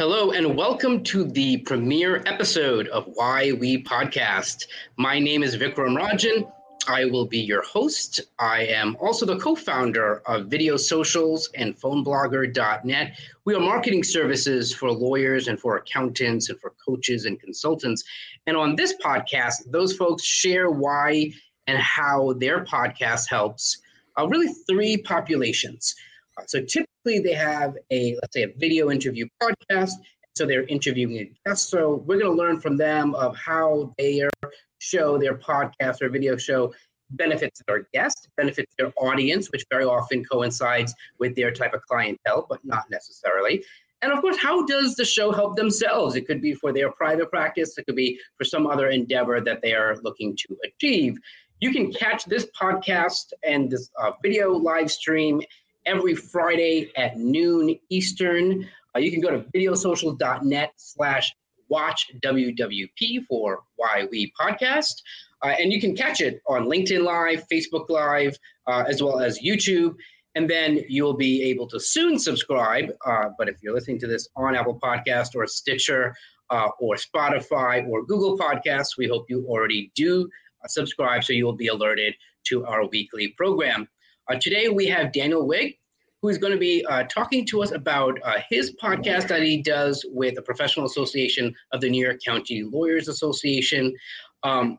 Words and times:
Hello, 0.00 0.30
and 0.30 0.56
welcome 0.56 1.02
to 1.04 1.24
the 1.24 1.58
premiere 1.58 2.22
episode 2.24 2.88
of 2.88 3.04
Why 3.16 3.52
We 3.52 3.82
Podcast. 3.82 4.64
My 4.96 5.18
name 5.18 5.42
is 5.42 5.58
Vikram 5.58 5.94
Rajan. 5.94 6.50
I 6.88 7.04
will 7.04 7.26
be 7.26 7.40
your 7.40 7.60
host. 7.60 8.18
I 8.38 8.62
am 8.62 8.96
also 8.98 9.26
the 9.26 9.36
co 9.36 9.54
founder 9.54 10.22
of 10.24 10.46
Video 10.46 10.78
Socials 10.78 11.50
and 11.54 11.78
PhoneBlogger.net. 11.78 13.20
We 13.44 13.54
are 13.54 13.60
marketing 13.60 14.02
services 14.02 14.72
for 14.72 14.90
lawyers 14.90 15.48
and 15.48 15.60
for 15.60 15.76
accountants 15.76 16.48
and 16.48 16.58
for 16.58 16.72
coaches 16.82 17.26
and 17.26 17.38
consultants. 17.38 18.02
And 18.46 18.56
on 18.56 18.76
this 18.76 18.94
podcast, 19.04 19.70
those 19.70 19.94
folks 19.94 20.24
share 20.24 20.70
why 20.70 21.30
and 21.66 21.76
how 21.76 22.32
their 22.38 22.64
podcast 22.64 23.28
helps 23.28 23.76
uh, 24.18 24.26
really 24.26 24.48
three 24.66 24.96
populations. 24.96 25.94
Uh, 26.40 26.46
so 26.46 26.60
typically 26.60 27.18
they 27.18 27.34
have 27.34 27.76
a, 27.90 28.16
let's 28.22 28.34
say, 28.34 28.42
a 28.42 28.52
video 28.58 28.90
interview 28.90 29.26
podcast. 29.42 29.92
So 30.36 30.46
they're 30.46 30.64
interviewing 30.64 31.18
a 31.18 31.32
guest. 31.44 31.68
So 31.68 32.04
we're 32.06 32.18
going 32.18 32.34
to 32.34 32.42
learn 32.42 32.60
from 32.60 32.76
them 32.76 33.14
of 33.14 33.36
how 33.36 33.92
their 33.98 34.30
show, 34.78 35.18
their 35.18 35.34
podcast 35.34 36.00
or 36.00 36.08
video 36.08 36.36
show 36.36 36.72
benefits 37.10 37.60
their 37.66 37.88
guest, 37.92 38.28
benefits 38.36 38.72
their 38.78 38.92
audience, 38.96 39.48
which 39.50 39.64
very 39.70 39.84
often 39.84 40.24
coincides 40.24 40.94
with 41.18 41.34
their 41.34 41.50
type 41.50 41.74
of 41.74 41.82
clientele, 41.86 42.46
but 42.48 42.60
not 42.64 42.84
necessarily. 42.90 43.64
And 44.02 44.12
of 44.12 44.20
course, 44.20 44.38
how 44.38 44.64
does 44.64 44.94
the 44.94 45.04
show 45.04 45.30
help 45.32 45.56
themselves? 45.56 46.16
It 46.16 46.26
could 46.26 46.40
be 46.40 46.54
for 46.54 46.72
their 46.72 46.90
private 46.92 47.28
practice, 47.30 47.76
it 47.76 47.84
could 47.84 47.96
be 47.96 48.18
for 48.38 48.44
some 48.44 48.66
other 48.66 48.88
endeavor 48.88 49.40
that 49.40 49.60
they 49.60 49.74
are 49.74 49.96
looking 50.02 50.36
to 50.36 50.56
achieve. 50.64 51.18
You 51.60 51.72
can 51.72 51.92
catch 51.92 52.24
this 52.24 52.46
podcast 52.58 53.32
and 53.42 53.70
this 53.70 53.90
uh, 54.00 54.12
video 54.22 54.52
live 54.52 54.90
stream 54.90 55.42
every 55.86 56.14
Friday 56.14 56.90
at 56.96 57.16
noon 57.16 57.78
Eastern. 57.88 58.68
Uh, 58.94 58.98
you 58.98 59.10
can 59.10 59.20
go 59.20 59.30
to 59.30 59.40
videosocial.net 59.54 60.72
slash 60.76 61.34
watch 61.68 62.06
WWP 62.22 63.26
for 63.28 63.60
Why 63.76 64.06
We 64.10 64.32
Podcast. 64.38 65.02
Uh, 65.42 65.54
and 65.58 65.72
you 65.72 65.80
can 65.80 65.96
catch 65.96 66.20
it 66.20 66.40
on 66.48 66.64
LinkedIn 66.64 67.02
Live, 67.02 67.44
Facebook 67.50 67.88
Live, 67.88 68.36
uh, 68.66 68.84
as 68.86 69.02
well 69.02 69.20
as 69.20 69.40
YouTube. 69.40 69.94
And 70.34 70.48
then 70.48 70.82
you'll 70.88 71.16
be 71.16 71.42
able 71.44 71.66
to 71.68 71.80
soon 71.80 72.18
subscribe. 72.18 72.90
Uh, 73.06 73.30
but 73.38 73.48
if 73.48 73.56
you're 73.62 73.74
listening 73.74 73.98
to 74.00 74.06
this 74.06 74.28
on 74.36 74.54
Apple 74.54 74.78
Podcast 74.78 75.34
or 75.34 75.46
Stitcher 75.46 76.14
uh, 76.50 76.68
or 76.78 76.96
Spotify 76.96 77.88
or 77.88 78.04
Google 78.04 78.38
Podcasts, 78.38 78.96
we 78.98 79.08
hope 79.08 79.26
you 79.28 79.46
already 79.48 79.90
do 79.94 80.28
uh, 80.62 80.68
subscribe 80.68 81.24
so 81.24 81.32
you 81.32 81.44
will 81.44 81.56
be 81.56 81.68
alerted 81.68 82.14
to 82.46 82.64
our 82.66 82.86
weekly 82.86 83.28
program. 83.36 83.88
Uh, 84.28 84.36
today 84.40 84.68
we 84.68 84.86
have 84.86 85.12
Daniel 85.12 85.46
Wiig, 85.46 85.76
who 86.22 86.28
is 86.28 86.38
going 86.38 86.52
to 86.52 86.58
be 86.58 86.84
uh, 86.86 87.04
talking 87.04 87.46
to 87.46 87.62
us 87.62 87.72
about 87.72 88.18
uh, 88.24 88.38
his 88.48 88.76
podcast 88.82 89.28
that 89.28 89.42
he 89.42 89.62
does 89.62 90.04
with 90.10 90.34
the 90.34 90.42
Professional 90.42 90.86
Association 90.86 91.54
of 91.72 91.80
the 91.80 91.88
New 91.88 92.04
York 92.04 92.18
County 92.24 92.62
Lawyers 92.62 93.08
Association. 93.08 93.94
Um, 94.42 94.78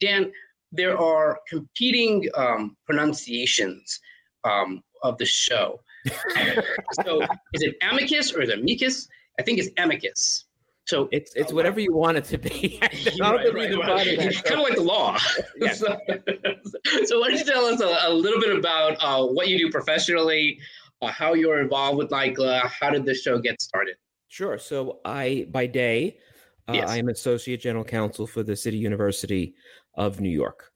Dan, 0.00 0.32
there 0.72 0.98
are 0.98 1.38
competing 1.48 2.28
um, 2.36 2.76
pronunciations 2.86 4.00
um, 4.44 4.82
of 5.02 5.16
the 5.18 5.26
show. 5.26 5.80
so 7.04 7.22
is 7.54 7.62
it 7.62 7.76
amicus 7.88 8.32
or 8.32 8.42
is 8.42 8.50
it 8.50 8.58
amicus? 8.58 9.08
I 9.38 9.42
think 9.42 9.58
it's 9.58 9.70
amicus. 9.78 10.45
So 10.86 11.08
it's 11.10 11.34
it's 11.34 11.52
whatever 11.52 11.80
you 11.80 11.92
want 11.92 12.16
it 12.16 12.24
to 12.26 12.38
be. 12.38 12.78
right, 13.20 13.52
right, 13.52 13.76
right. 13.76 14.06
It's 14.06 14.40
kind 14.42 14.60
of 14.60 14.62
like 14.62 14.76
the 14.76 14.82
law. 14.82 15.18
Yeah. 15.58 15.72
so, 15.72 15.96
so, 17.06 17.20
why 17.20 17.30
don't 17.30 17.38
you 17.38 17.44
tell 17.44 17.64
us 17.64 17.80
a, 17.80 18.08
a 18.08 18.12
little 18.12 18.40
bit 18.40 18.56
about 18.56 18.96
uh, 19.00 19.26
what 19.26 19.48
you 19.48 19.58
do 19.58 19.70
professionally, 19.70 20.60
uh, 21.02 21.08
how 21.08 21.34
you're 21.34 21.60
involved 21.60 21.98
with 21.98 22.10
NYCLA, 22.10 22.68
how 22.68 22.90
did 22.90 23.04
this 23.04 23.22
show 23.22 23.38
get 23.38 23.60
started? 23.60 23.96
Sure. 24.28 24.58
So 24.58 25.00
I, 25.04 25.46
by 25.50 25.66
day, 25.66 26.18
uh, 26.68 26.74
yes. 26.74 26.90
I 26.90 26.98
am 26.98 27.08
associate 27.08 27.60
general 27.60 27.84
counsel 27.84 28.26
for 28.26 28.42
the 28.42 28.54
City 28.54 28.76
University 28.76 29.54
of 29.94 30.20
New 30.20 30.30
York. 30.30 30.70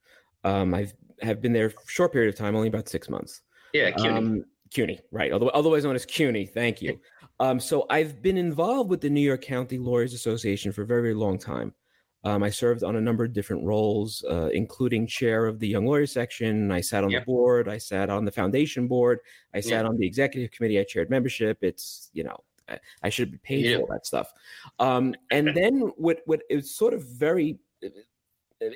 Um, 0.44 0.74
I've 0.74 0.94
been 1.40 1.52
there 1.52 1.66
a 1.66 1.72
short 1.86 2.12
period 2.12 2.32
of 2.32 2.38
time, 2.38 2.56
only 2.56 2.68
about 2.68 2.88
six 2.88 3.08
months. 3.08 3.42
Yeah, 3.74 3.90
CUNY. 3.90 4.08
Um, 4.08 4.44
CUNY, 4.70 5.00
right? 5.10 5.30
Otherwise 5.32 5.84
known 5.84 5.94
as 5.94 6.06
CUNY. 6.06 6.46
Thank 6.46 6.80
you. 6.80 6.98
Um, 7.40 7.58
so 7.58 7.86
I've 7.90 8.22
been 8.22 8.36
involved 8.36 8.90
with 8.90 9.00
the 9.00 9.10
New 9.10 9.20
York 9.20 9.42
County 9.42 9.78
Lawyers 9.78 10.12
Association 10.12 10.72
for 10.72 10.82
a 10.82 10.86
very, 10.86 11.00
very 11.02 11.14
long 11.14 11.38
time. 11.38 11.74
Um, 12.22 12.42
I 12.42 12.50
served 12.50 12.84
on 12.84 12.96
a 12.96 13.00
number 13.00 13.24
of 13.24 13.32
different 13.32 13.64
roles, 13.64 14.22
uh, 14.30 14.50
including 14.52 15.06
chair 15.06 15.46
of 15.46 15.58
the 15.58 15.66
Young 15.66 15.86
Lawyers 15.86 16.12
section. 16.12 16.70
I 16.70 16.82
sat 16.82 17.02
on 17.02 17.10
yep. 17.10 17.22
the 17.22 17.26
board. 17.26 17.66
I 17.66 17.78
sat 17.78 18.10
on 18.10 18.26
the 18.26 18.30
foundation 18.30 18.86
board. 18.86 19.20
I 19.54 19.60
sat 19.60 19.82
yep. 19.82 19.86
on 19.86 19.96
the 19.96 20.06
executive 20.06 20.50
committee. 20.50 20.78
I 20.78 20.84
chaired 20.84 21.08
membership. 21.08 21.58
It's 21.62 22.10
you 22.12 22.24
know 22.24 22.36
I, 22.68 22.78
I 23.02 23.08
should 23.08 23.30
be 23.32 23.38
paid 23.38 23.64
yep. 23.64 23.76
for 23.76 23.82
all 23.82 23.92
that 23.94 24.04
stuff. 24.04 24.34
Um, 24.78 25.14
and 25.30 25.48
then 25.56 25.92
what 25.96 26.20
what 26.26 26.42
it's 26.50 26.76
sort 26.76 26.92
of 26.92 27.04
very 27.04 27.58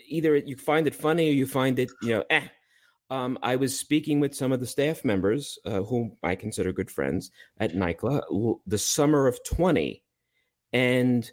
either 0.08 0.36
you 0.36 0.56
find 0.56 0.86
it 0.86 0.94
funny 0.94 1.28
or 1.28 1.32
you 1.32 1.46
find 1.46 1.78
it 1.78 1.90
you 2.00 2.14
know 2.14 2.24
eh 2.30 2.48
um, 3.10 3.38
I 3.42 3.56
was 3.56 3.78
speaking 3.78 4.20
with 4.20 4.34
some 4.34 4.52
of 4.52 4.60
the 4.60 4.66
staff 4.66 5.04
members, 5.04 5.58
uh, 5.64 5.82
whom 5.82 6.16
I 6.22 6.34
consider 6.34 6.72
good 6.72 6.90
friends 6.90 7.30
at 7.58 7.74
NYCLA, 7.74 8.58
the 8.66 8.78
summer 8.78 9.26
of 9.26 9.38
20. 9.44 10.02
And 10.72 11.30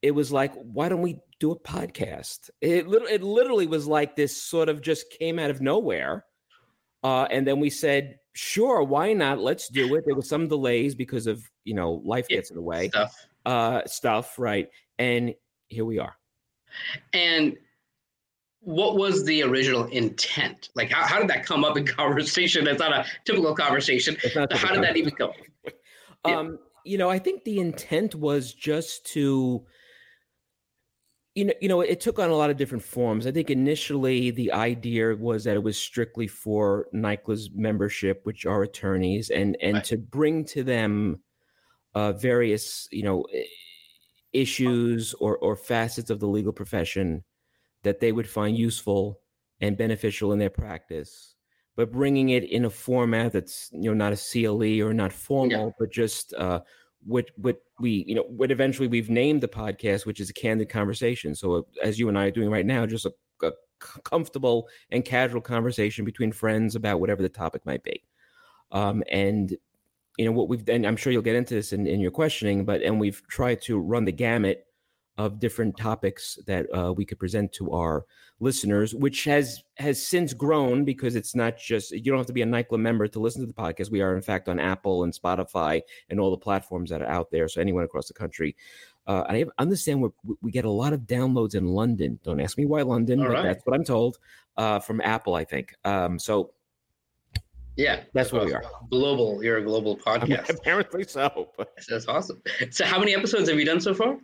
it 0.00 0.12
was 0.12 0.32
like, 0.32 0.54
why 0.54 0.88
don't 0.88 1.02
we 1.02 1.18
do 1.38 1.52
a 1.52 1.58
podcast? 1.58 2.50
It, 2.60 2.86
it 2.88 3.22
literally 3.22 3.66
was 3.66 3.86
like 3.86 4.16
this 4.16 4.42
sort 4.42 4.68
of 4.68 4.80
just 4.80 5.10
came 5.10 5.38
out 5.38 5.50
of 5.50 5.60
nowhere. 5.60 6.24
Uh, 7.04 7.26
and 7.30 7.46
then 7.46 7.60
we 7.60 7.70
said, 7.70 8.18
sure, 8.32 8.82
why 8.82 9.12
not? 9.12 9.38
Let's 9.38 9.68
do 9.68 9.94
it. 9.94 10.04
There 10.06 10.14
was 10.14 10.28
some 10.28 10.48
delays 10.48 10.94
because 10.94 11.26
of, 11.26 11.48
you 11.64 11.74
know, 11.74 12.02
life 12.04 12.28
gets 12.28 12.50
in 12.50 12.56
the 12.56 12.62
way. 12.62 12.88
Stuff. 12.88 13.26
Uh, 13.44 13.82
stuff, 13.86 14.38
right. 14.38 14.68
And 14.98 15.34
here 15.68 15.84
we 15.84 15.98
are. 15.98 16.16
And 17.12 17.56
what 18.62 18.96
was 18.96 19.24
the 19.24 19.42
original 19.42 19.86
intent? 19.86 20.70
Like, 20.76 20.90
how, 20.90 21.02
how 21.02 21.18
did 21.18 21.28
that 21.28 21.44
come 21.44 21.64
up 21.64 21.76
in 21.76 21.86
conversation? 21.98 22.64
That's 22.64 22.78
not 22.78 22.92
a 22.92 23.04
typical 23.24 23.54
conversation. 23.54 24.16
How 24.34 24.46
did 24.46 24.82
that 24.82 24.96
even 24.96 25.14
come? 25.14 25.32
Um, 26.24 26.60
you 26.84 26.98
know, 26.98 27.10
I 27.10 27.18
think 27.18 27.42
the 27.42 27.58
intent 27.58 28.14
was 28.14 28.54
just 28.54 29.04
to, 29.06 29.66
you 31.34 31.46
know, 31.46 31.52
you 31.60 31.68
know, 31.68 31.80
it 31.80 32.00
took 32.00 32.20
on 32.20 32.30
a 32.30 32.36
lot 32.36 32.48
of 32.48 32.56
different 32.56 32.84
forms. 32.84 33.26
I 33.26 33.32
think 33.32 33.50
initially 33.50 34.30
the 34.30 34.52
idea 34.52 35.16
was 35.16 35.42
that 35.42 35.56
it 35.56 35.64
was 35.64 35.76
strictly 35.76 36.28
for 36.28 36.86
NYCLA's 36.94 37.50
membership, 37.52 38.20
which 38.22 38.46
are 38.46 38.62
attorneys, 38.62 39.30
and 39.30 39.56
and 39.60 39.74
right. 39.74 39.84
to 39.86 39.98
bring 39.98 40.44
to 40.44 40.62
them 40.62 41.18
uh, 41.96 42.12
various, 42.12 42.86
you 42.92 43.02
know, 43.02 43.26
issues 44.32 45.12
or 45.14 45.38
or 45.38 45.56
facets 45.56 46.08
of 46.08 46.20
the 46.20 46.28
legal 46.28 46.52
profession 46.52 47.24
that 47.82 48.00
they 48.00 48.12
would 48.12 48.28
find 48.28 48.56
useful 48.56 49.20
and 49.60 49.76
beneficial 49.76 50.32
in 50.32 50.38
their 50.38 50.50
practice 50.50 51.32
but 51.76 51.92
bringing 51.92 52.30
it 52.30 52.44
in 52.44 52.64
a 52.64 52.70
format 52.70 53.32
that's 53.32 53.70
you 53.72 53.90
know 53.90 53.94
not 53.94 54.12
a 54.12 54.16
CLE 54.16 54.86
or 54.86 54.92
not 54.92 55.12
formal, 55.12 55.66
yeah. 55.66 55.72
but 55.78 55.90
just 55.90 56.34
uh, 56.34 56.60
what 57.04 57.30
what 57.36 57.62
we 57.80 58.04
you 58.06 58.14
know 58.14 58.24
what 58.28 58.50
eventually 58.50 58.88
we've 58.88 59.10
named 59.10 59.40
the 59.40 59.48
podcast, 59.48 60.04
which 60.06 60.20
is 60.20 60.30
a 60.30 60.34
candid 60.34 60.68
conversation. 60.68 61.34
So 61.34 61.54
uh, 61.54 61.62
as 61.82 61.98
you 61.98 62.08
and 62.08 62.18
I 62.18 62.26
are 62.26 62.30
doing 62.30 62.50
right 62.50 62.66
now, 62.66 62.86
just 62.86 63.06
a, 63.06 63.12
a, 63.42 63.52
comfortable 64.04 64.68
and 64.90 65.04
casual 65.04 65.40
conversation 65.40 66.04
between 66.04 66.30
friends 66.30 66.76
about 66.76 67.00
whatever 67.00 67.22
the 67.22 67.28
topic 67.28 67.64
might 67.64 67.82
be. 67.82 68.04
Um, 68.70 69.02
and 69.10 69.56
you 70.18 70.26
know 70.26 70.32
what 70.32 70.48
we've 70.48 70.68
and 70.68 70.86
I'm 70.86 70.96
sure 70.96 71.12
you'll 71.12 71.22
get 71.22 71.36
into 71.36 71.54
this 71.54 71.72
in, 71.72 71.86
in 71.86 72.00
your 72.00 72.10
questioning, 72.10 72.66
but 72.66 72.82
and 72.82 73.00
we've 73.00 73.26
tried 73.28 73.62
to 73.62 73.78
run 73.78 74.04
the 74.04 74.12
gamut 74.12 74.66
of 75.18 75.38
different 75.38 75.76
topics 75.76 76.38
that 76.46 76.66
uh, 76.74 76.92
we 76.92 77.04
could 77.04 77.18
present 77.18 77.52
to 77.52 77.72
our 77.72 78.04
listeners, 78.40 78.94
which 78.94 79.24
has 79.24 79.62
has 79.76 80.04
since 80.04 80.32
grown 80.32 80.84
because 80.84 81.16
it's 81.16 81.34
not 81.34 81.56
just 81.56 81.92
you 81.92 82.02
don't 82.02 82.18
have 82.18 82.26
to 82.26 82.32
be 82.32 82.42
a 82.42 82.46
NYCLA 82.46 82.78
member 82.78 83.06
to 83.06 83.20
listen 83.20 83.40
to 83.40 83.46
the 83.46 83.52
podcast. 83.52 83.90
We 83.90 84.00
are 84.00 84.16
in 84.16 84.22
fact 84.22 84.48
on 84.48 84.58
Apple 84.58 85.04
and 85.04 85.12
Spotify 85.12 85.82
and 86.10 86.18
all 86.18 86.30
the 86.30 86.36
platforms 86.36 86.90
that 86.90 87.02
are 87.02 87.08
out 87.08 87.30
there. 87.30 87.48
So 87.48 87.60
anyone 87.60 87.84
across 87.84 88.08
the 88.08 88.14
country. 88.14 88.56
Uh, 89.06 89.24
I 89.28 89.44
understand 89.58 90.00
we 90.00 90.08
we 90.42 90.50
get 90.50 90.64
a 90.64 90.70
lot 90.70 90.92
of 90.92 91.00
downloads 91.00 91.54
in 91.54 91.66
London. 91.66 92.18
Don't 92.22 92.40
ask 92.40 92.56
me 92.56 92.66
why 92.66 92.82
London, 92.82 93.20
all 93.20 93.26
but 93.26 93.34
right. 93.34 93.42
that's 93.42 93.66
what 93.66 93.74
I'm 93.74 93.84
told 93.84 94.18
uh, 94.56 94.78
from 94.78 95.00
Apple. 95.00 95.34
I 95.34 95.44
think 95.44 95.74
um, 95.84 96.18
so. 96.18 96.52
Yeah, 97.74 98.02
that's 98.12 98.32
what 98.32 98.44
we 98.44 98.52
are. 98.52 98.62
Global. 98.90 99.42
You're 99.42 99.56
a 99.56 99.64
global 99.64 99.96
podcast. 99.96 100.50
Apparently 100.58 101.04
so. 101.04 101.48
That's 101.88 102.06
awesome. 102.06 102.42
So, 102.70 102.84
how 102.84 102.98
many 102.98 103.14
episodes 103.14 103.48
have 103.48 103.58
you 103.58 103.64
done 103.64 103.80
so 103.80 103.94
far? 103.94 104.18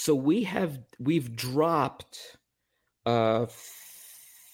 So 0.00 0.14
we 0.14 0.44
have 0.44 0.78
we've 1.00 1.34
dropped 1.34 2.36
uh 3.04 3.46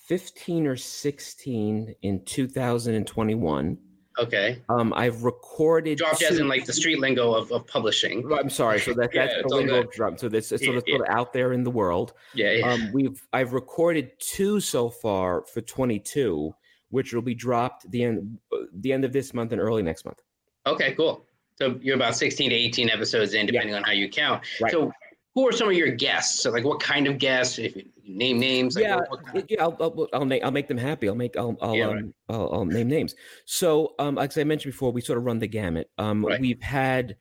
15 0.07 0.67
or 0.67 0.77
16 0.77 1.95
in 2.01 2.25
2021. 2.25 3.79
Okay. 4.19 4.63
Um, 4.71 4.95
I've 4.97 5.23
recorded 5.23 5.99
dropped 5.99 6.21
two, 6.21 6.27
as 6.27 6.39
in 6.39 6.49
like 6.49 6.65
the 6.65 6.73
street 6.73 6.99
lingo 6.99 7.35
of, 7.35 7.53
of 7.53 7.67
publishing. 7.67 8.27
I'm 8.33 8.49
sorry. 8.49 8.81
So 8.81 8.95
that, 8.95 9.11
that's 9.15 9.35
yeah, 9.35 9.43
the 9.47 9.55
lingo 9.55 9.81
of 9.81 9.91
drop. 9.91 10.19
So 10.19 10.31
this 10.31 10.51
it's 10.51 10.65
sort 10.65 10.79
of, 10.79 10.85
yeah. 10.87 10.97
sort 10.97 11.09
of 11.09 11.15
out 11.15 11.35
there 11.35 11.53
in 11.53 11.63
the 11.63 11.71
world. 11.71 12.15
Yeah, 12.33 12.53
yeah. 12.53 12.73
Um, 12.73 12.91
we've 12.95 13.21
I've 13.35 13.53
recorded 13.53 14.13
two 14.19 14.61
so 14.61 14.89
far 14.89 15.45
for 15.53 15.61
22, 15.61 16.55
which 16.89 17.13
will 17.13 17.21
be 17.21 17.35
dropped 17.35 17.91
the 17.91 18.05
end 18.05 18.39
the 18.73 18.95
end 18.95 19.05
of 19.05 19.13
this 19.13 19.35
month 19.35 19.53
and 19.53 19.61
early 19.61 19.83
next 19.83 20.07
month. 20.07 20.23
Okay, 20.67 20.95
cool. 20.95 21.27
So 21.57 21.79
you're 21.81 21.95
about 21.97 22.17
16 22.17 22.51
to 22.51 22.57
18 22.57 22.91
episodes 22.91 23.35
in, 23.35 23.47
depending 23.47 23.75
on 23.75 23.85
how 23.85 23.93
you 23.93 24.09
count. 24.09 24.43
Right. 24.61 24.73
So 24.73 24.93
who 25.35 25.49
are 25.49 25.53
some 25.53 25.69
of 25.69 25.75
your 25.75 25.91
guests? 25.91 26.43
So 26.43 26.51
like 26.51 26.65
what 26.65 26.81
kind 26.81 27.07
of 27.07 27.19
guests? 27.19 27.59
If 27.59 27.77
you 27.77 27.85
name 28.07 28.39
names. 28.39 28.77
Like 28.77 28.85
yeah, 28.85 29.01
kind 29.25 29.39
of... 29.39 29.45
yeah. 29.49 29.63
I'll, 29.63 29.77
I'll, 29.81 30.09
I'll 30.13 30.25
make 30.25 30.45
I'll 30.45 30.51
make 30.51 30.69
them 30.69 30.79
happy. 30.79 31.09
I'll 31.09 31.15
make 31.15 31.37
I'll 31.37 31.57
I'll, 31.61 31.75
yeah, 31.75 31.89
um, 31.89 31.95
right. 31.95 32.05
I'll, 32.29 32.53
I'll, 32.53 32.65
name 32.65 32.89
names. 32.89 33.15
So 33.45 33.95
um, 33.99 34.15
like 34.15 34.37
I 34.37 34.45
mentioned 34.45 34.73
before, 34.73 34.93
we 34.93 35.01
sort 35.01 35.19
of 35.19 35.25
run 35.25 35.39
the 35.39 35.47
gamut. 35.47 35.91
Um, 35.99 36.25
right. 36.25 36.41
we've 36.41 36.63
had 36.63 37.17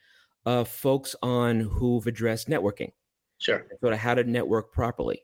uh, 0.46 0.64
folks 0.64 1.16
on 1.22 1.62
who've 1.62 2.06
addressed 2.06 2.50
networking. 2.50 2.92
Sure. 3.40 3.66
Sort 3.82 3.94
of 3.94 4.00
how 4.00 4.14
to 4.14 4.24
network 4.24 4.72
properly. 4.72 5.24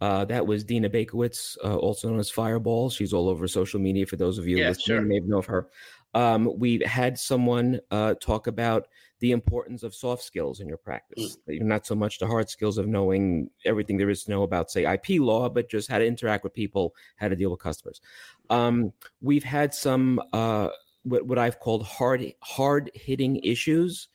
Uh, 0.00 0.24
that 0.24 0.46
was 0.46 0.64
Dina 0.64 0.90
Bakowitz, 0.90 1.56
uh, 1.64 1.76
also 1.76 2.10
known 2.10 2.18
as 2.18 2.28
Fireball. 2.28 2.90
She's 2.90 3.12
all 3.12 3.28
over 3.28 3.46
social 3.48 3.80
media. 3.80 4.04
For 4.04 4.16
those 4.16 4.38
of 4.38 4.46
you 4.46 4.58
yeah, 4.58 4.68
listening, 4.68 4.98
sure. 4.98 5.02
may 5.02 5.20
know 5.20 5.38
of 5.38 5.46
her. 5.46 5.68
Um, 6.14 6.52
we've 6.58 6.84
had 6.84 7.18
someone 7.18 7.80
uh, 7.90 8.14
talk 8.20 8.46
about 8.46 8.88
the 9.24 9.32
importance 9.32 9.82
of 9.82 9.94
soft 9.94 10.22
skills 10.22 10.60
in 10.60 10.68
your 10.68 10.76
practice. 10.76 11.38
Mm. 11.48 11.62
Not 11.62 11.86
so 11.86 11.94
much 11.94 12.18
the 12.18 12.26
hard 12.26 12.50
skills 12.50 12.76
of 12.76 12.86
knowing 12.86 13.48
everything 13.64 13.96
there 13.96 14.10
is 14.10 14.24
to 14.24 14.30
know 14.30 14.42
about, 14.42 14.70
say, 14.70 14.84
IP 14.84 15.18
law, 15.18 15.48
but 15.48 15.70
just 15.70 15.90
how 15.90 15.98
to 15.98 16.06
interact 16.06 16.44
with 16.44 16.52
people, 16.52 16.94
how 17.16 17.28
to 17.28 17.34
deal 17.34 17.50
with 17.50 17.58
customers. 17.58 18.02
Um, 18.50 18.92
we've 19.22 19.42
had 19.42 19.72
some 19.72 20.20
uh, 20.34 20.68
what, 21.04 21.24
what 21.24 21.38
I've 21.38 21.58
called 21.58 21.86
hard 21.86 22.34
hard 22.42 22.90
hitting 22.92 23.36
issues. 23.36 24.08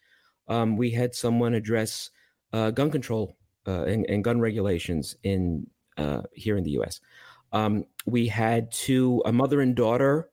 Um, 0.47 0.77
we 0.77 0.91
had 0.91 1.15
someone 1.15 1.55
address 1.55 2.11
uh, 2.53 2.69
gun 2.69 2.91
control 2.91 3.35
uh, 3.67 3.85
and, 3.85 4.05
and, 4.05 4.23
gun 4.23 4.39
regulations 4.39 5.15
in 5.23 5.65
uh, 5.97 6.21
here 6.33 6.55
in 6.55 6.63
the 6.63 6.71
U.S. 6.71 7.01
Um, 7.51 7.85
we 8.05 8.27
had 8.27 8.71
two 8.71 9.23
a 9.25 9.31
mother 9.31 9.59
and 9.61 9.75
daughter 9.75 10.29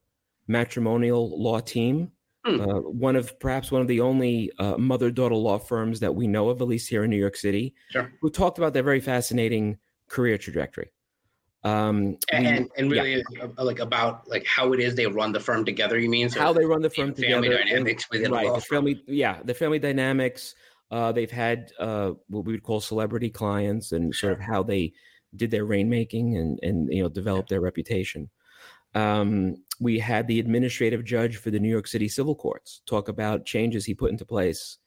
matrimonial 0.47 1.43
law 1.43 1.61
team. 1.61 2.13
Hmm. 2.47 2.61
Uh, 2.61 2.81
one 2.81 3.17
of 3.17 3.39
perhaps 3.41 3.73
one 3.73 3.83
of 3.83 3.89
the 3.89 4.01
only 4.01 4.53
uh, 4.61 4.77
mother 4.77 5.11
daughter 5.11 5.35
law 5.35 5.59
firms 5.59 5.99
that 5.99 6.15
we 6.15 6.29
know 6.29 6.49
of, 6.49 6.63
at 6.63 6.69
least 6.69 6.89
here 6.89 7.03
in 7.03 7.11
New 7.11 7.17
York 7.17 7.37
City, 7.37 7.75
sure. 7.91 8.13
who 8.21 8.31
talked 8.31 8.59
about 8.59 8.73
their 8.73 8.85
very 8.85 9.01
fascinating 9.01 9.79
career 10.09 10.39
trajectory. 10.39 10.93
Um, 11.65 12.17
and, 12.31 12.47
we, 12.47 12.71
and 12.79 12.91
really 12.93 13.25
yeah. 13.33 13.47
like 13.59 13.81
about 13.81 14.29
like 14.29 14.47
how 14.47 14.73
it 14.73 14.79
is 14.79 14.95
they 14.95 15.09
run 15.09 15.33
the 15.33 15.41
firm 15.41 15.65
together. 15.65 15.99
You 15.99 16.09
mean 16.09 16.29
so 16.29 16.39
how 16.39 16.53
they 16.53 16.65
run 16.65 16.83
the 16.83 16.91
firm 16.91 17.13
family 17.13 17.49
together? 17.49 17.65
dynamics 17.65 18.07
within 18.09 18.31
right, 18.31 18.55
the 18.55 18.61
family. 18.61 19.03
Yeah, 19.09 19.41
the 19.45 19.55
family 19.55 19.81
dynamics. 19.81 20.55
Uh, 20.93 21.11
they've 21.11 21.31
had 21.31 21.73
uh, 21.81 22.13
what 22.29 22.45
we 22.45 22.53
would 22.53 22.63
call 22.63 22.81
celebrity 22.81 23.31
clients, 23.31 23.91
and 23.91 24.15
sort 24.15 24.35
of 24.35 24.39
how 24.39 24.63
they 24.63 24.93
did 25.35 25.51
their 25.51 25.67
rainmaking 25.67 26.39
and 26.39 26.61
and 26.63 26.93
you 26.93 27.03
know 27.03 27.09
developed 27.09 27.49
their 27.49 27.61
reputation. 27.61 28.31
Um, 28.97 29.57
we 29.79 29.99
had 29.99 30.27
the 30.27 30.41
administrative 30.41 31.05
judge 31.05 31.37
for 31.37 31.51
the 31.51 31.61
New 31.61 31.69
York 31.69 31.87
City 31.87 32.09
civil 32.09 32.35
courts 32.35 32.81
talk 32.87 33.09
about 33.09 33.45
changes 33.45 33.85
he 33.85 33.95
put 33.95 34.11
into 34.11 34.25
place 34.25 34.79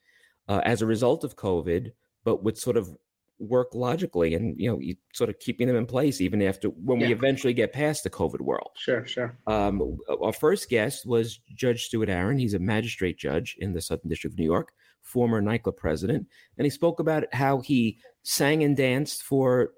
uh, 0.47 0.61
as 0.65 0.81
a 0.81 0.88
result 0.88 1.23
of 1.23 1.35
COVID, 1.35 1.91
but 2.23 2.44
would 2.44 2.57
sort 2.57 2.75
of 2.75 2.89
work 3.38 3.73
logically 3.73 4.33
and 4.33 4.59
you 4.59 4.69
know 4.69 4.81
sort 5.13 5.29
of 5.29 5.39
keeping 5.39 5.65
them 5.65 5.77
in 5.77 5.85
place 5.85 6.19
even 6.19 6.41
after 6.41 6.67
when 6.67 7.00
yeah. 7.00 7.07
we 7.07 7.13
eventually 7.13 7.53
get 7.53 7.71
past 7.71 8.03
the 8.03 8.09
COVID 8.09 8.41
world. 8.41 8.71
Sure, 8.75 9.06
sure. 9.06 9.38
Um, 9.45 9.97
our 10.21 10.33
first 10.33 10.69
guest 10.69 11.06
was 11.06 11.39
Judge 11.56 11.85
Stewart 11.85 12.09
Aaron. 12.09 12.39
He's 12.39 12.56
a 12.56 12.59
magistrate 12.59 13.17
judge 13.17 13.56
in 13.59 13.73
the 13.73 13.81
Southern 13.81 14.09
District 14.09 14.33
of 14.33 14.39
New 14.39 14.45
York, 14.45 14.73
former 15.03 15.39
NYCLA 15.39 15.77
president, 15.77 16.27
and 16.57 16.65
he 16.65 16.71
spoke 16.71 17.00
about 17.00 17.25
how 17.31 17.59
he 17.59 18.00
sang 18.23 18.63
and 18.63 18.75
danced 18.75 19.21
for 19.21 19.71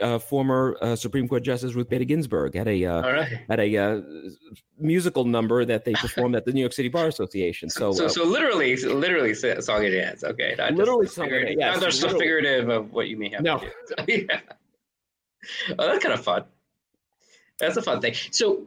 uh, 0.00 0.18
former 0.18 0.76
uh, 0.80 0.96
Supreme 0.96 1.28
Court 1.28 1.42
Justice 1.42 1.74
Ruth 1.74 1.88
Bader 1.88 2.04
Ginsburg 2.04 2.56
at 2.56 2.68
a 2.68 2.84
uh, 2.84 3.02
right. 3.02 3.38
at 3.48 3.60
a 3.60 3.76
uh, 3.76 4.00
musical 4.78 5.24
number 5.24 5.64
that 5.64 5.84
they 5.84 5.92
performed 5.94 6.36
at 6.36 6.44
the 6.44 6.52
New 6.52 6.60
York 6.60 6.72
City 6.72 6.88
Bar 6.88 7.06
Association. 7.06 7.70
So, 7.70 7.92
so, 7.92 8.06
uh, 8.06 8.08
so 8.08 8.24
literally, 8.24 8.76
literally 8.76 9.34
song 9.34 9.84
and 9.84 9.92
dance. 9.92 10.24
Okay, 10.24 10.54
not 10.56 10.74
literally 10.74 11.06
song 11.06 11.32
and 11.32 11.58
dance. 11.58 11.80
Just 11.80 12.02
literally. 12.02 12.24
figurative 12.24 12.68
of 12.68 12.92
what 12.92 13.08
you 13.08 13.16
may 13.16 13.30
have. 13.30 13.42
No, 13.42 13.58
do. 13.58 13.68
yeah. 14.28 14.40
Oh, 15.78 15.86
that's 15.86 16.02
kind 16.02 16.14
of 16.14 16.22
fun. 16.22 16.44
That's 17.58 17.76
a 17.76 17.82
fun 17.82 18.00
thing. 18.00 18.14
So, 18.30 18.66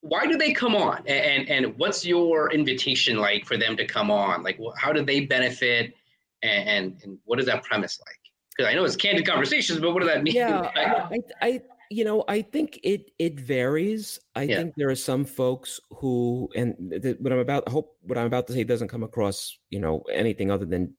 why 0.00 0.26
do 0.26 0.36
they 0.36 0.52
come 0.52 0.76
on, 0.76 1.02
and 1.06 1.48
and 1.48 1.78
what's 1.78 2.04
your 2.04 2.52
invitation 2.52 3.16
like 3.18 3.44
for 3.44 3.56
them 3.56 3.76
to 3.76 3.86
come 3.86 4.10
on? 4.10 4.42
Like, 4.42 4.58
how 4.76 4.92
do 4.92 5.04
they 5.04 5.20
benefit, 5.20 5.94
and, 6.42 6.96
and 7.02 7.18
what 7.24 7.40
is 7.40 7.46
that 7.46 7.62
premise 7.64 8.00
like? 8.06 8.17
Because 8.58 8.72
I 8.72 8.74
know 8.74 8.84
it's 8.84 8.96
candid 8.96 9.24
conversations, 9.24 9.78
but 9.78 9.94
what 9.94 10.00
does 10.00 10.08
that 10.08 10.22
mean? 10.22 10.34
Yeah, 10.34 10.70
I, 10.76 11.18
I, 11.40 11.60
you 11.90 12.04
know, 12.04 12.24
I 12.26 12.42
think 12.42 12.80
it 12.82 13.12
it 13.18 13.38
varies. 13.38 14.18
I 14.34 14.42
yeah. 14.42 14.56
think 14.56 14.74
there 14.76 14.90
are 14.90 14.96
some 14.96 15.24
folks 15.24 15.78
who, 15.90 16.48
and 16.56 16.74
th- 17.00 17.18
what 17.20 17.32
I'm 17.32 17.38
about, 17.38 17.64
I 17.68 17.70
hope 17.70 17.96
what 18.02 18.18
I'm 18.18 18.26
about 18.26 18.48
to 18.48 18.52
say 18.52 18.64
doesn't 18.64 18.88
come 18.88 19.04
across, 19.04 19.56
you 19.70 19.78
know, 19.78 20.02
anything 20.12 20.50
other 20.50 20.66
than 20.66 20.92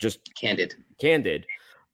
just 0.00 0.34
candid. 0.34 0.74
Candid. 1.00 1.46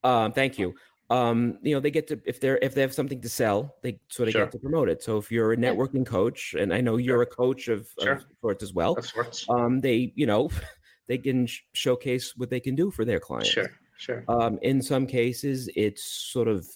Um, 0.03 0.33
thank 0.33 0.59
you. 0.59 0.75
Um, 1.11 1.59
you 1.63 1.75
know, 1.75 1.81
they 1.81 1.91
get 1.91 2.07
to 2.09 2.21
if 2.25 2.41
they're 2.41 2.59
if 2.63 2.75
they 2.75 2.81
have 2.81 2.95
something 2.95 3.21
to 3.21 3.29
sell, 3.29 3.77
they 3.83 4.01
sort 4.09 4.29
of 4.29 4.33
sure. 4.33 4.45
get 4.45 4.53
to 4.53 4.59
promote 4.59 4.89
it. 4.89 5.03
So 5.03 5.19
if 5.19 5.31
you're 5.31 5.53
a 5.53 5.57
networking 5.57 6.07
coach, 6.07 6.55
and 6.59 6.73
I 6.73 6.81
know 6.81 6.97
you're 6.97 7.17
sure. 7.17 7.23
a 7.23 7.27
coach 7.27 7.69
of, 7.69 7.87
sure. 8.01 8.13
of 8.15 8.25
sorts 8.41 8.63
as 8.63 8.73
well, 8.73 8.95
of 8.95 9.05
sorts. 9.05 9.45
um, 9.51 9.81
they 9.83 10.13
you 10.15 10.25
know 10.25 10.49
they 11.09 11.19
can 11.19 11.47
sh- 11.47 11.61
showcase 11.75 12.35
what 12.35 12.49
they 12.49 12.61
can 12.61 12.77
do 12.77 12.91
for 12.91 13.05
their 13.05 13.21
clients. 13.21 13.51
Sure. 13.51 13.71
Sure. 14.01 14.25
Um, 14.29 14.59
in 14.63 14.81
some 14.81 15.07
cases, 15.07 15.69
it's 15.77 16.03
sort 16.03 16.49
of, 16.49 16.67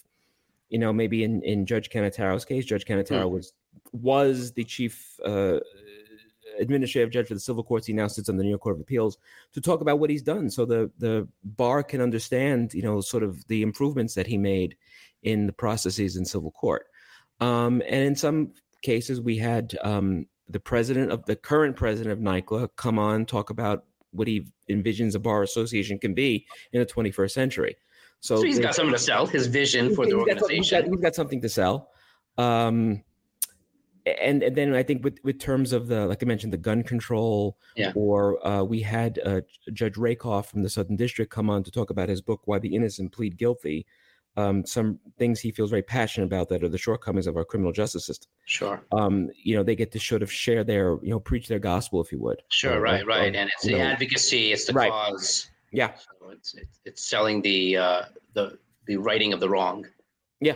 you 0.68 0.78
know, 0.78 0.92
maybe 0.92 1.24
in 1.24 1.42
in 1.42 1.64
Judge 1.64 1.88
Cannataro's 1.88 2.44
case, 2.44 2.66
Judge 2.66 2.84
Cannataro 2.84 3.24
mm. 3.24 3.30
was 3.30 3.54
was 3.92 4.52
the 4.52 4.62
chief 4.62 5.18
uh, 5.24 5.58
administrative 6.58 7.10
judge 7.10 7.28
for 7.28 7.34
the 7.34 7.40
civil 7.40 7.64
courts. 7.64 7.86
He 7.86 7.94
now 7.94 8.08
sits 8.08 8.28
on 8.28 8.36
the 8.36 8.42
New 8.42 8.50
York 8.50 8.60
Court 8.60 8.76
of 8.76 8.82
Appeals 8.82 9.16
to 9.54 9.62
talk 9.62 9.80
about 9.80 10.00
what 10.00 10.10
he's 10.10 10.20
done, 10.20 10.50
so 10.50 10.66
the 10.66 10.90
the 10.98 11.26
bar 11.42 11.82
can 11.82 12.02
understand, 12.02 12.74
you 12.74 12.82
know, 12.82 13.00
sort 13.00 13.22
of 13.22 13.42
the 13.46 13.62
improvements 13.62 14.12
that 14.16 14.26
he 14.26 14.36
made 14.36 14.76
in 15.22 15.46
the 15.46 15.52
processes 15.54 16.16
in 16.16 16.26
civil 16.26 16.50
court. 16.50 16.88
Um, 17.40 17.82
and 17.88 18.04
in 18.04 18.16
some 18.16 18.52
cases, 18.82 19.22
we 19.22 19.38
had 19.38 19.74
um, 19.82 20.26
the 20.50 20.60
president 20.60 21.10
of 21.10 21.24
the 21.24 21.36
current 21.36 21.74
president 21.74 22.12
of 22.12 22.18
NYCLA 22.18 22.68
come 22.76 22.98
on 22.98 23.24
talk 23.24 23.48
about 23.48 23.84
what 24.14 24.28
he 24.28 24.46
envisions 24.70 25.14
a 25.14 25.18
bar 25.18 25.42
association 25.42 25.98
can 25.98 26.14
be 26.14 26.46
in 26.72 26.80
the 26.80 26.86
21st 26.86 27.30
century. 27.30 27.76
So, 28.20 28.36
so 28.36 28.42
he's 28.42 28.58
got 28.58 28.74
something 28.74 28.94
to 28.94 28.98
sell. 28.98 29.26
His 29.26 29.46
vision 29.46 29.94
for 29.94 30.06
the 30.06 30.14
organization. 30.14 30.56
He's 30.56 30.70
got, 30.70 30.84
he's 30.84 31.00
got 31.00 31.14
something 31.14 31.42
to 31.42 31.48
sell. 31.48 31.90
Um, 32.38 33.02
and 34.06 34.42
and 34.42 34.54
then 34.56 34.74
I 34.74 34.82
think 34.82 35.02
with 35.02 35.18
with 35.24 35.38
terms 35.38 35.72
of 35.72 35.88
the 35.88 36.06
like 36.06 36.22
I 36.22 36.26
mentioned 36.26 36.52
the 36.52 36.58
gun 36.58 36.82
control, 36.82 37.56
yeah. 37.76 37.92
or 37.94 38.46
uh, 38.46 38.62
we 38.62 38.80
had 38.80 39.18
uh, 39.24 39.40
Judge 39.72 39.96
Rakoff 39.96 40.50
from 40.50 40.62
the 40.62 40.68
Southern 40.68 40.96
District 40.96 41.32
come 41.32 41.48
on 41.48 41.62
to 41.64 41.70
talk 41.70 41.90
about 41.90 42.08
his 42.08 42.20
book 42.20 42.42
Why 42.44 42.58
the 42.58 42.74
Innocent 42.74 43.12
Plead 43.12 43.36
Guilty, 43.38 43.86
um, 44.36 44.66
some 44.66 44.98
things 45.18 45.40
he 45.40 45.52
feels 45.52 45.70
very 45.70 45.82
passionate 45.82 46.26
about 46.26 46.48
that 46.48 46.64
are 46.64 46.68
the 46.68 46.78
shortcomings 46.78 47.26
of 47.26 47.36
our 47.36 47.44
criminal 47.44 47.72
justice 47.72 48.04
system. 48.04 48.30
Sure. 48.46 48.84
Um, 48.92 49.30
you 49.42 49.56
know, 49.56 49.62
they 49.62 49.76
get 49.76 49.92
to 49.92 50.00
sort 50.00 50.22
of 50.22 50.32
share 50.32 50.64
their, 50.64 50.98
you 51.02 51.10
know, 51.10 51.20
preach 51.20 51.46
their 51.48 51.60
gospel, 51.60 52.00
if 52.00 52.10
you 52.10 52.18
would. 52.20 52.42
Sure. 52.48 52.76
Uh, 52.76 52.92
right. 52.92 53.06
right. 53.06 53.34
and 53.34 53.50
it's 53.50 53.64
the 53.64 53.72
know, 53.72 53.78
advocacy. 53.78 54.52
It's 54.52 54.66
the 54.66 54.72
right. 54.72 54.90
cause. 54.90 55.50
Yeah. 55.72 55.92
So 55.94 56.30
it's, 56.30 56.54
it's, 56.54 56.80
it's 56.84 57.08
selling 57.08 57.42
the 57.42 57.76
uh, 57.76 58.02
the 58.32 58.58
the 58.86 58.96
righting 58.96 59.32
of 59.32 59.40
the 59.40 59.48
wrong. 59.48 59.86
Yeah. 60.40 60.54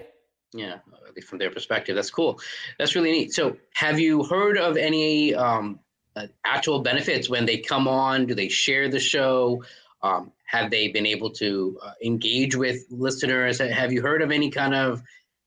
Yeah. 0.53 0.79
From 1.27 1.39
their 1.39 1.51
perspective, 1.51 1.97
that's 1.97 2.11
cool. 2.11 2.41
That's 2.79 2.95
really 2.95 3.11
neat. 3.11 3.33
So, 3.33 3.57
have 3.75 3.99
you 3.99 4.23
heard 4.23 4.57
of 4.57 4.77
any 4.77 5.35
um, 5.35 5.81
uh, 6.15 6.27
actual 6.45 6.81
benefits 6.81 7.29
when 7.29 7.45
they 7.45 7.59
come 7.59 7.89
on? 7.89 8.27
Do 8.27 8.35
they 8.35 8.49
share 8.49 8.89
the 8.89 9.01
show? 9.01 9.65
Um, 10.03 10.33
have 10.47 10.71
they 10.71 10.89
been 10.89 11.07
able 11.07 11.31
to 11.31 11.79
uh, 11.83 11.93
engage 12.05 12.55
with 12.55 12.85
listeners? 12.91 13.59
Have 13.59 13.93
you 13.93 14.01
heard 14.01 14.23
of 14.23 14.31
any 14.31 14.51
kind 14.51 14.75
of, 14.75 15.03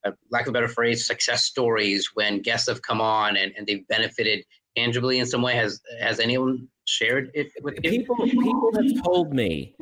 uh, 0.05 0.11
lack 0.29 0.43
of 0.43 0.49
a 0.49 0.51
better 0.51 0.67
phrase, 0.67 1.05
success 1.05 1.43
stories 1.43 2.09
when 2.13 2.41
guests 2.41 2.67
have 2.67 2.81
come 2.81 3.01
on 3.01 3.37
and, 3.37 3.53
and 3.57 3.65
they've 3.65 3.87
benefited 3.87 4.43
tangibly 4.75 5.19
in 5.19 5.25
some 5.25 5.41
way? 5.41 5.55
Has 5.55 5.81
has 5.99 6.19
anyone 6.19 6.67
shared 6.85 7.31
it 7.33 7.51
with? 7.61 7.81
People 7.81 8.15
people 8.17 8.71
have 8.75 9.03
told 9.03 9.33
me 9.33 9.75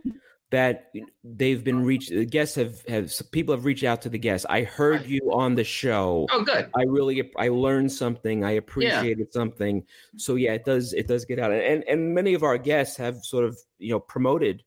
that 0.52 0.92
they've 1.24 1.64
been 1.64 1.84
reached 1.86 2.10
the 2.10 2.26
guests 2.26 2.56
have 2.56 2.82
have 2.88 3.12
people 3.32 3.54
have 3.54 3.66
reached 3.66 3.84
out 3.84 4.02
to 4.02 4.10
the 4.10 4.18
guests. 4.18 4.46
I 4.50 4.64
heard 4.64 5.06
you 5.06 5.32
on 5.32 5.56
the 5.56 5.64
show. 5.64 6.28
Oh 6.32 6.44
good. 6.44 6.70
I 6.76 6.84
really 6.84 7.32
i 7.38 7.50
learned 7.50 7.92
something. 7.92 8.44
I 8.44 8.52
appreciated 8.52 9.28
yeah. 9.32 9.40
something. 9.40 9.84
So 10.18 10.36
yeah 10.36 10.54
it 10.54 10.66
does 10.66 10.94
it 10.94 11.08
does 11.08 11.26
get 11.26 11.40
out. 11.40 11.52
And 11.52 11.84
and 11.88 12.14
many 12.14 12.34
of 12.34 12.44
our 12.44 12.58
guests 12.58 12.98
have 12.98 13.18
sort 13.24 13.46
of 13.46 13.58
you 13.78 13.92
know 13.92 14.00
promoted 14.00 14.64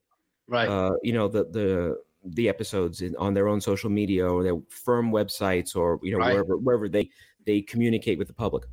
right. 0.49 0.69
uh, 0.69 0.93
you 1.03 1.12
know 1.12 1.27
the 1.27 1.45
the 1.45 1.97
the 2.25 2.49
episodes 2.49 3.01
in, 3.03 3.17
on 3.17 3.35
their 3.35 3.49
own 3.49 3.61
social 3.61 3.91
media 3.91 4.25
or 4.29 4.45
their 4.45 4.59
firm 4.69 5.11
websites 5.11 5.75
or 5.75 5.99
you 6.03 6.12
know 6.12 6.19
right. 6.19 6.33
wherever 6.33 6.57
wherever 6.57 6.89
they 6.89 7.11
they 7.45 7.61
communicate 7.61 8.19
with 8.19 8.29
the 8.29 8.35
public. 8.35 8.65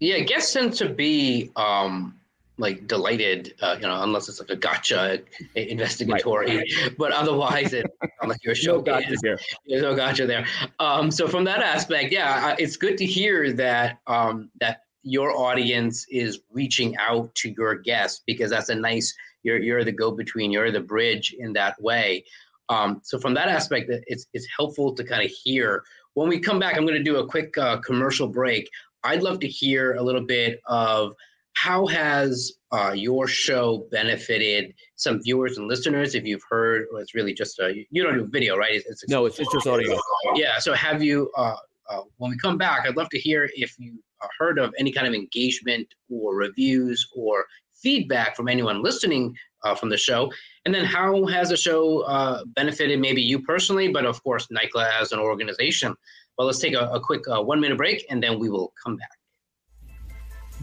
Yeah 0.00 0.18
guests 0.20 0.52
tend 0.52 0.74
to 0.74 0.88
be 0.88 1.52
um 1.54 2.17
like 2.58 2.86
delighted, 2.86 3.54
uh, 3.62 3.76
you 3.80 3.86
know, 3.86 4.02
unless 4.02 4.28
it's 4.28 4.40
like 4.40 4.50
a 4.50 4.56
gotcha 4.56 5.20
investigatory, 5.54 6.56
right. 6.58 6.68
but 6.98 7.12
otherwise 7.12 7.72
it 7.72 7.86
like 8.26 8.42
your 8.44 8.54
show. 8.54 8.76
no 8.76 8.82
gotcha 8.82 9.16
there. 9.22 9.38
There's 9.66 9.82
no 9.82 9.94
gotcha 9.94 10.26
there. 10.26 10.46
Um, 10.80 11.10
so 11.10 11.28
from 11.28 11.44
that 11.44 11.60
aspect, 11.60 12.12
yeah, 12.12 12.56
it's 12.58 12.76
good 12.76 12.98
to 12.98 13.06
hear 13.06 13.52
that 13.52 14.00
um, 14.06 14.50
that 14.60 14.82
your 15.02 15.36
audience 15.36 16.06
is 16.10 16.40
reaching 16.50 16.96
out 16.96 17.34
to 17.36 17.50
your 17.56 17.76
guests 17.76 18.22
because 18.26 18.50
that's 18.50 18.68
a 18.68 18.74
nice 18.74 19.14
you're 19.42 19.58
you're 19.58 19.84
the 19.84 19.92
go 19.92 20.10
between 20.10 20.50
you're 20.50 20.72
the 20.72 20.80
bridge 20.80 21.34
in 21.38 21.52
that 21.52 21.80
way 21.80 22.24
um, 22.68 23.00
so 23.02 23.18
from 23.18 23.32
that 23.34 23.48
aspect 23.48 23.90
it's 24.06 24.26
it's 24.32 24.46
helpful 24.56 24.92
to 24.92 25.04
kind 25.04 25.24
of 25.24 25.30
hear 25.30 25.82
when 26.14 26.28
we 26.28 26.38
come 26.38 26.58
back 26.58 26.76
i'm 26.76 26.84
going 26.84 26.98
to 26.98 27.02
do 27.02 27.16
a 27.16 27.26
quick 27.26 27.56
uh, 27.58 27.78
commercial 27.78 28.26
break 28.26 28.68
i'd 29.04 29.22
love 29.22 29.38
to 29.38 29.48
hear 29.48 29.94
a 29.94 30.02
little 30.02 30.20
bit 30.20 30.60
of 30.66 31.14
how 31.58 31.86
has 31.86 32.52
uh, 32.70 32.92
your 32.94 33.26
show 33.26 33.86
benefited 33.90 34.72
some 34.94 35.20
viewers 35.22 35.58
and 35.58 35.66
listeners 35.66 36.14
if 36.14 36.24
you've 36.24 36.42
heard 36.48 36.86
or 36.92 37.00
it's 37.00 37.14
really 37.14 37.34
just 37.34 37.58
a 37.58 37.84
you 37.90 38.02
don't 38.02 38.16
do 38.16 38.26
video 38.26 38.56
right? 38.56 38.74
It's, 38.74 39.02
it's 39.02 39.08
no 39.08 39.26
it's, 39.26 39.38
it's 39.38 39.52
just 39.52 39.66
audio. 39.66 39.98
Yeah 40.34 40.58
so 40.58 40.72
have 40.74 41.02
you 41.02 41.30
uh, 41.36 41.56
uh, 41.90 42.02
when 42.18 42.30
we 42.30 42.38
come 42.38 42.58
back 42.58 42.86
i'd 42.86 42.96
love 42.96 43.08
to 43.10 43.18
hear 43.18 43.50
if 43.54 43.74
you 43.78 43.98
uh, 44.22 44.28
heard 44.38 44.58
of 44.58 44.72
any 44.78 44.92
kind 44.92 45.06
of 45.06 45.14
engagement 45.14 45.86
or 46.10 46.36
reviews 46.36 47.08
or 47.16 47.44
feedback 47.74 48.36
from 48.36 48.48
anyone 48.48 48.82
listening 48.82 49.34
uh, 49.62 49.72
from 49.74 49.88
the 49.88 49.96
show. 49.96 50.30
And 50.64 50.74
then 50.74 50.84
how 50.84 51.26
has 51.26 51.50
the 51.50 51.56
show 51.56 52.00
uh, 52.00 52.44
benefited 52.56 52.98
maybe 53.00 53.22
you 53.22 53.40
personally 53.40 53.88
but 53.88 54.04
of 54.04 54.22
course 54.22 54.46
NYCLA 54.48 55.00
as 55.00 55.12
an 55.12 55.18
organization? 55.18 55.94
Well 56.36 56.46
let's 56.46 56.58
take 56.58 56.74
a, 56.74 56.86
a 56.90 57.00
quick 57.00 57.22
one 57.26 57.60
minute 57.60 57.78
break 57.78 58.04
and 58.10 58.22
then 58.22 58.38
we 58.38 58.48
will 58.48 58.72
come 58.84 58.96
back 58.96 59.18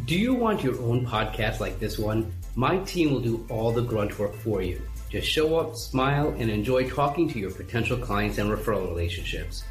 do 0.04 0.16
you 0.16 0.34
want 0.34 0.62
your 0.62 0.80
own 0.82 1.06
podcast 1.06 1.62
like 1.62 1.80
this 1.80 1.98
one? 1.98 2.32
My 2.56 2.80
team 2.80 3.12
will 3.12 3.22
do 3.22 3.48
all 3.50 3.72
the 3.72 3.82
grunt 3.82 4.20
work 4.20 4.36
for 4.36 4.62
you. 4.62 4.82
Just 5.10 5.28
show 5.28 5.58
up, 5.58 5.76
smile, 5.78 6.36
and 6.38 6.52
enjoy 6.52 6.90
talking 6.90 7.30
to 7.30 7.40
your 7.40 7.50
potential 7.50 7.98
clients 7.98 8.38
and 8.38 8.50
referral 8.50 8.90
relationships. 8.90 9.64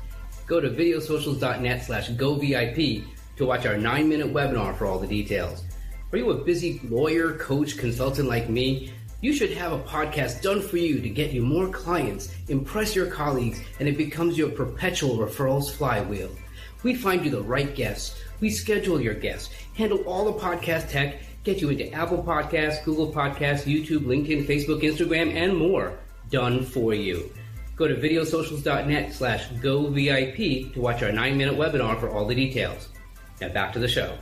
Go 0.46 0.60
to 0.60 0.70
videosocials.net 0.70 1.84
slash 1.84 2.10
govip 2.12 3.04
to 3.36 3.46
watch 3.46 3.66
our 3.66 3.76
nine 3.76 4.08
minute 4.08 4.32
webinar 4.32 4.76
for 4.76 4.86
all 4.86 4.98
the 4.98 5.06
details. 5.06 5.62
Are 6.10 6.18
you 6.18 6.30
a 6.30 6.42
busy 6.42 6.80
lawyer, 6.84 7.34
coach, 7.36 7.76
consultant 7.76 8.26
like 8.26 8.48
me? 8.48 8.92
You 9.20 9.32
should 9.34 9.52
have 9.52 9.72
a 9.72 9.78
podcast 9.80 10.40
done 10.40 10.62
for 10.62 10.78
you 10.78 11.00
to 11.00 11.08
get 11.10 11.32
you 11.32 11.42
more 11.42 11.68
clients, 11.68 12.34
impress 12.48 12.96
your 12.96 13.06
colleagues, 13.06 13.60
and 13.78 13.88
it 13.88 13.98
becomes 13.98 14.38
your 14.38 14.50
perpetual 14.50 15.18
referrals 15.18 15.70
flywheel. 15.70 16.30
We 16.84 16.94
find 16.94 17.24
you 17.24 17.30
the 17.32 17.42
right 17.42 17.74
guests 17.74 18.14
we 18.40 18.50
schedule 18.50 19.00
your 19.00 19.14
guests, 19.14 19.48
handle 19.74 20.00
all 20.00 20.26
the 20.26 20.38
podcast 20.38 20.90
tech, 20.90 21.22
get 21.44 21.62
you 21.62 21.70
into 21.70 21.90
Apple 21.92 22.22
Podcasts, 22.22 22.84
Google 22.84 23.12
Podcasts, 23.12 23.64
YouTube, 23.64 24.00
LinkedIn, 24.00 24.46
Facebook, 24.46 24.82
Instagram, 24.82 25.32
and 25.34 25.56
more. 25.56 25.98
Done 26.30 26.62
for 26.62 26.92
you. 26.92 27.32
Go 27.76 27.88
to 27.88 27.94
videosocials.net 27.94 29.14
slash 29.14 29.48
govip 29.48 30.74
to 30.74 30.80
watch 30.80 31.02
our 31.02 31.10
nine 31.10 31.38
minute 31.38 31.54
webinar 31.54 31.98
for 31.98 32.10
all 32.10 32.26
the 32.26 32.34
details. 32.34 32.88
Now 33.40 33.48
back 33.48 33.72
to 33.72 33.78
the 33.78 33.88
show. 33.88 34.18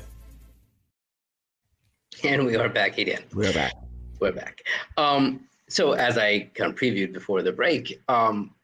And 2.23 2.47
we 2.47 2.57
are 2.57 2.69
back 2.69 2.99
again. 2.99 3.25
We're 3.35 3.53
back. 3.53 3.75
We're 4.21 4.33
back. 4.33 4.63
Um, 4.97 5.49
so 5.69 5.93
as 5.95 6.17
I 6.17 6.51
kind 6.55 6.73
of 6.73 6.79
previewed 6.79 7.13
before 7.13 7.43
the 7.43 7.51
break, 7.51 8.01
um, 8.09 8.55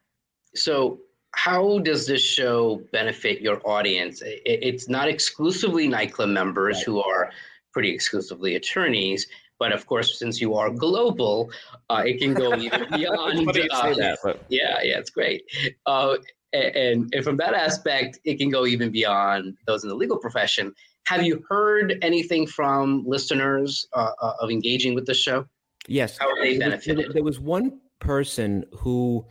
so 0.55 1.01
how 1.35 1.79
does 1.79 2.07
this 2.07 2.21
show 2.21 2.81
benefit 2.91 3.41
your 3.41 3.61
audience? 3.65 4.21
it's 4.25 4.89
not 4.89 5.07
exclusively 5.07 5.87
NYCLA 5.87 6.29
members 6.31 6.77
right. 6.77 6.85
who 6.85 7.01
are 7.01 7.31
pretty 7.71 7.91
exclusively 7.91 8.55
attorneys, 8.55 9.27
but 9.59 9.71
of 9.71 9.85
course, 9.85 10.17
since 10.17 10.41
you 10.41 10.55
are 10.55 10.69
global, 10.69 11.51
uh, 11.89 12.03
it 12.05 12.19
can 12.19 12.33
go 12.33 12.55
even 12.57 12.87
beyond. 12.91 13.47
uh, 13.49 13.93
that, 13.95 14.19
but... 14.23 14.43
Yeah, 14.49 14.79
yeah, 14.81 14.97
it's 14.97 15.09
great. 15.09 15.43
Uh, 15.85 16.17
and, 16.51 17.13
and 17.13 17.23
from 17.23 17.37
that 17.37 17.53
aspect, 17.53 18.19
it 18.23 18.37
can 18.37 18.49
go 18.49 18.65
even 18.65 18.91
beyond 18.91 19.55
those 19.67 19.83
in 19.83 19.89
the 19.89 19.95
legal 19.95 20.17
profession. 20.17 20.73
Have 21.05 21.23
you 21.23 21.43
heard 21.49 21.97
anything 22.01 22.47
from 22.47 23.03
listeners 23.05 23.87
uh, 23.93 24.11
uh, 24.21 24.33
of 24.39 24.49
engaging 24.49 24.95
with 24.95 25.05
the 25.05 25.13
show? 25.13 25.45
Yes. 25.87 26.17
How 26.17 26.29
are 26.29 26.41
they 26.41 26.57
benefited? 26.57 27.13
There 27.13 27.23
was 27.23 27.39
one 27.39 27.79
person 27.99 28.65
who 28.75 29.25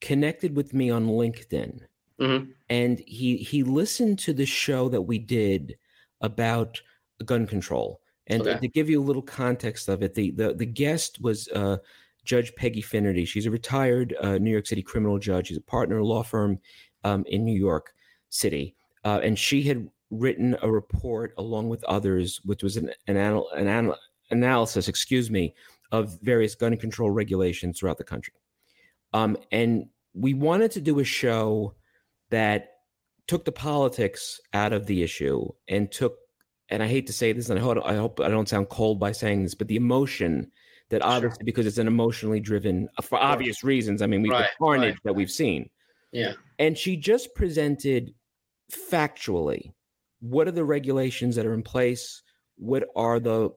connected 0.00 0.56
with 0.56 0.74
me 0.74 0.90
on 0.90 1.06
LinkedIn. 1.06 1.80
Mm-hmm. 2.20 2.50
And 2.70 3.02
he 3.06 3.36
he 3.36 3.62
listened 3.62 4.18
to 4.20 4.32
the 4.32 4.46
show 4.46 4.88
that 4.88 5.02
we 5.02 5.18
did 5.18 5.76
about 6.20 6.80
gun 7.24 7.46
control. 7.46 8.00
And 8.28 8.42
okay. 8.42 8.58
to 8.58 8.68
give 8.68 8.90
you 8.90 9.00
a 9.00 9.04
little 9.04 9.22
context 9.22 9.88
of 9.88 10.02
it, 10.02 10.14
the 10.14 10.30
the, 10.30 10.54
the 10.54 10.66
guest 10.66 11.20
was 11.20 11.48
uh, 11.48 11.76
Judge 12.24 12.54
Peggy 12.56 12.80
Finnerty. 12.80 13.24
She's 13.24 13.46
a 13.46 13.50
retired 13.50 14.16
uh, 14.20 14.38
New 14.38 14.50
York 14.50 14.66
City 14.66 14.82
criminal 14.82 15.18
judge. 15.18 15.48
She's 15.48 15.58
a 15.58 15.62
partner 15.62 15.96
in 15.96 16.02
a 16.02 16.06
law 16.06 16.22
firm 16.22 16.58
um, 17.04 17.24
in 17.26 17.44
New 17.44 17.56
York 17.56 17.94
City, 18.30 18.74
uh, 19.04 19.20
and 19.22 19.38
she 19.38 19.62
had 19.62 19.88
written 20.10 20.56
a 20.62 20.70
report 20.70 21.34
along 21.36 21.68
with 21.68 21.84
others, 21.84 22.40
which 22.44 22.62
was 22.62 22.76
an 22.76 22.90
an, 23.06 23.16
anal- 23.16 23.50
an 23.50 23.68
anal- 23.68 23.98
analysis, 24.30 24.88
excuse 24.88 25.30
me, 25.30 25.54
of 25.92 26.18
various 26.22 26.54
gun 26.54 26.76
control 26.76 27.10
regulations 27.10 27.78
throughout 27.78 27.98
the 27.98 28.04
country. 28.04 28.34
Um, 29.16 29.38
and 29.50 29.86
we 30.14 30.34
wanted 30.34 30.72
to 30.72 30.80
do 30.80 30.98
a 30.98 31.04
show 31.04 31.74
that 32.30 32.68
took 33.26 33.44
the 33.44 33.52
politics 33.52 34.40
out 34.52 34.72
of 34.72 34.86
the 34.86 35.02
issue 35.02 35.48
and 35.68 35.90
took, 35.90 36.16
and 36.68 36.82
I 36.82 36.86
hate 36.86 37.06
to 37.06 37.12
say 37.12 37.32
this, 37.32 37.48
and 37.48 37.58
I 37.58 37.62
hope 37.62 37.78
I, 37.84 37.94
hope 37.94 38.20
I 38.20 38.28
don't 38.28 38.48
sound 38.48 38.68
cold 38.68 39.00
by 39.00 39.12
saying 39.12 39.42
this, 39.42 39.54
but 39.54 39.68
the 39.68 39.76
emotion 39.76 40.50
that 40.90 41.02
obviously 41.02 41.38
sure. 41.40 41.44
because 41.46 41.66
it's 41.66 41.78
an 41.78 41.86
emotionally 41.86 42.40
driven, 42.40 42.88
uh, 42.98 43.02
for 43.02 43.18
obvious 43.18 43.64
reasons. 43.64 44.02
I 44.02 44.06
mean, 44.06 44.22
we've 44.22 44.32
right, 44.32 44.50
the 44.58 44.64
carnage 44.64 44.94
right. 44.94 45.00
that 45.04 45.14
we've 45.14 45.30
seen. 45.30 45.70
Yeah. 46.12 46.34
And 46.58 46.76
she 46.76 46.96
just 46.96 47.34
presented 47.34 48.12
factually 48.70 49.72
what 50.20 50.46
are 50.46 50.52
the 50.52 50.64
regulations 50.64 51.36
that 51.36 51.46
are 51.46 51.54
in 51.54 51.62
place? 51.62 52.22
What 52.56 52.84
are 52.94 53.18
the 53.18 53.50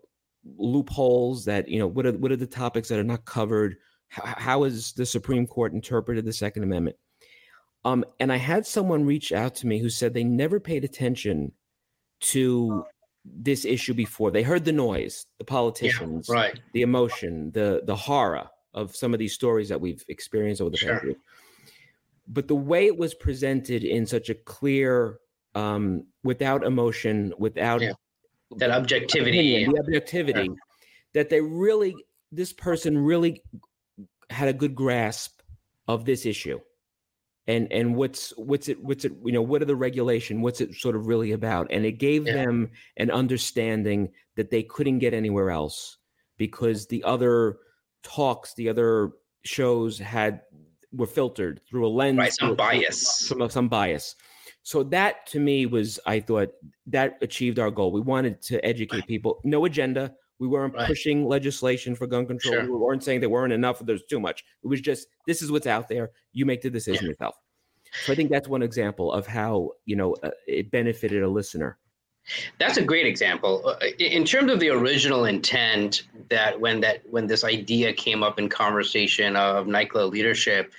loopholes 0.57 1.45
that 1.45 1.67
you 1.67 1.79
know? 1.79 1.87
What 1.87 2.05
are 2.05 2.13
what 2.13 2.31
are 2.31 2.37
the 2.37 2.47
topics 2.47 2.87
that 2.89 2.99
are 2.99 3.03
not 3.03 3.25
covered? 3.25 3.75
How 4.09 4.63
has 4.63 4.91
the 4.93 5.05
Supreme 5.05 5.45
Court 5.45 5.73
interpreted 5.73 6.25
the 6.25 6.33
Second 6.33 6.63
Amendment? 6.63 6.97
Um, 7.85 8.03
and 8.19 8.31
I 8.31 8.37
had 8.37 8.65
someone 8.65 9.05
reach 9.05 9.31
out 9.31 9.55
to 9.55 9.67
me 9.67 9.79
who 9.79 9.89
said 9.89 10.13
they 10.13 10.23
never 10.23 10.59
paid 10.59 10.83
attention 10.83 11.51
to 12.21 12.83
this 13.25 13.65
issue 13.65 13.93
before. 13.93 14.31
They 14.31 14.43
heard 14.43 14.65
the 14.65 14.71
noise, 14.71 15.25
the 15.37 15.45
politicians, 15.45 16.27
yeah, 16.29 16.35
right. 16.35 16.59
the 16.73 16.81
emotion, 16.81 17.51
the 17.51 17.81
the 17.85 17.95
horror 17.95 18.49
of 18.73 18.95
some 18.95 19.13
of 19.13 19.19
these 19.19 19.33
stories 19.33 19.69
that 19.69 19.79
we've 19.79 20.03
experienced 20.07 20.61
over 20.61 20.71
the 20.71 20.77
sure. 20.77 20.93
past 20.93 21.05
year. 21.05 21.15
But 22.27 22.47
the 22.47 22.55
way 22.55 22.85
it 22.85 22.97
was 22.97 23.13
presented 23.13 23.83
in 23.83 24.05
such 24.05 24.29
a 24.29 24.35
clear, 24.35 25.19
um, 25.55 26.05
without 26.23 26.63
emotion, 26.63 27.33
without 27.39 27.81
yeah. 27.81 27.93
that 28.57 28.71
objectivity, 28.71 29.55
opinion, 29.55 29.73
the 29.73 29.79
objectivity, 29.79 30.43
yeah. 30.43 30.55
that 31.13 31.29
they 31.29 31.41
really, 31.41 31.95
this 32.31 32.53
person 32.53 32.97
really 32.97 33.41
had 34.29 34.48
a 34.48 34.53
good 34.53 34.75
grasp 34.75 35.41
of 35.88 36.05
this 36.05 36.25
issue. 36.25 36.59
And 37.48 37.71
and 37.71 37.95
what's 37.95 38.31
what's 38.38 38.69
it 38.69 38.83
what's 38.83 39.05
it 39.05 39.13
you 39.24 39.31
know 39.31 39.41
what 39.41 39.62
are 39.62 39.65
the 39.65 39.75
regulation? 39.75 40.41
What's 40.41 40.62
it 40.62 40.75
sort 40.75 40.95
of 40.95 41.07
really 41.07 41.31
about? 41.31 41.67
And 41.71 41.83
it 41.83 41.93
gave 41.93 42.27
yeah. 42.27 42.33
them 42.33 42.69
an 42.98 43.09
understanding 43.09 44.12
that 44.36 44.51
they 44.51 44.62
couldn't 44.62 45.00
get 45.00 45.15
anywhere 45.15 45.50
else 45.50 45.98
because 46.38 46.86
the 46.88 47.03
other 47.03 47.57
talks 48.03 48.53
the 48.53 48.69
other 48.69 49.12
shows 49.43 49.98
had 49.98 50.41
were 50.91 51.07
filtered 51.07 51.62
through 51.67 51.88
a 51.88 51.89
lens 51.89 52.17
right, 52.17 52.33
some 52.33 52.55
bias. 52.55 53.27
some 53.27 53.50
some 53.50 53.67
bias. 53.67 54.15
So 54.62 54.83
that 54.83 55.25
to 55.27 55.39
me 55.39 55.65
was 55.65 56.00
i 56.05 56.19
thought 56.19 56.50
that 56.86 57.17
achieved 57.21 57.57
our 57.57 57.71
goal. 57.71 57.91
We 57.91 58.01
wanted 58.01 58.43
to 58.43 58.63
educate 58.63 59.07
people. 59.07 59.41
No 59.43 59.65
agenda 59.65 60.13
we 60.39 60.48
weren't 60.48 60.74
right. 60.74 60.88
pushing 60.88 61.27
legislation 61.27 61.96
for 61.96 62.08
gun 62.08 62.25
control. 62.25 62.53
Sure. 62.53 62.63
We 62.63 62.77
weren't 62.77 63.03
saying 63.03 63.19
there 63.19 63.29
weren't 63.29 63.53
enough 63.53 63.81
or 63.81 63.84
there's 63.84 64.03
too 64.03 64.19
much. 64.19 64.43
It 64.63 64.67
was 64.67 64.81
just 64.81 65.08
this 65.27 65.41
is 65.41 65.51
what's 65.51 65.67
out 65.67 65.88
there. 65.89 66.12
You 66.31 66.46
make 66.46 66.62
the 66.62 66.69
decision 66.69 67.05
yeah. 67.05 67.10
yourself. 67.10 67.36
So 68.05 68.13
I 68.13 68.15
think 68.15 68.29
that's 68.29 68.48
one 68.48 68.62
example 68.62 69.12
of 69.12 69.27
how 69.27 69.72
you 69.86 69.96
know 69.96 70.15
uh, 70.24 70.31
it 70.48 70.72
benefited 70.72 71.24
a 71.24 71.27
listener. 71.27 71.77
That's 72.60 72.77
a 72.77 72.84
great 72.84 73.05
example. 73.05 73.63
Uh, 73.65 73.88
in 73.98 74.24
terms 74.24 74.51
of 74.51 74.60
the 74.60 74.69
original 74.69 75.25
intent, 75.25 76.03
that 76.29 76.60
when 76.60 76.79
that 76.81 77.01
when 77.10 77.27
this 77.27 77.43
idea 77.43 77.93
came 77.93 78.24
up 78.24 78.39
in 78.39 78.48
conversation 78.50 79.36
of 79.36 79.65
NYCLA 79.67 80.12
leadership, 80.12 80.72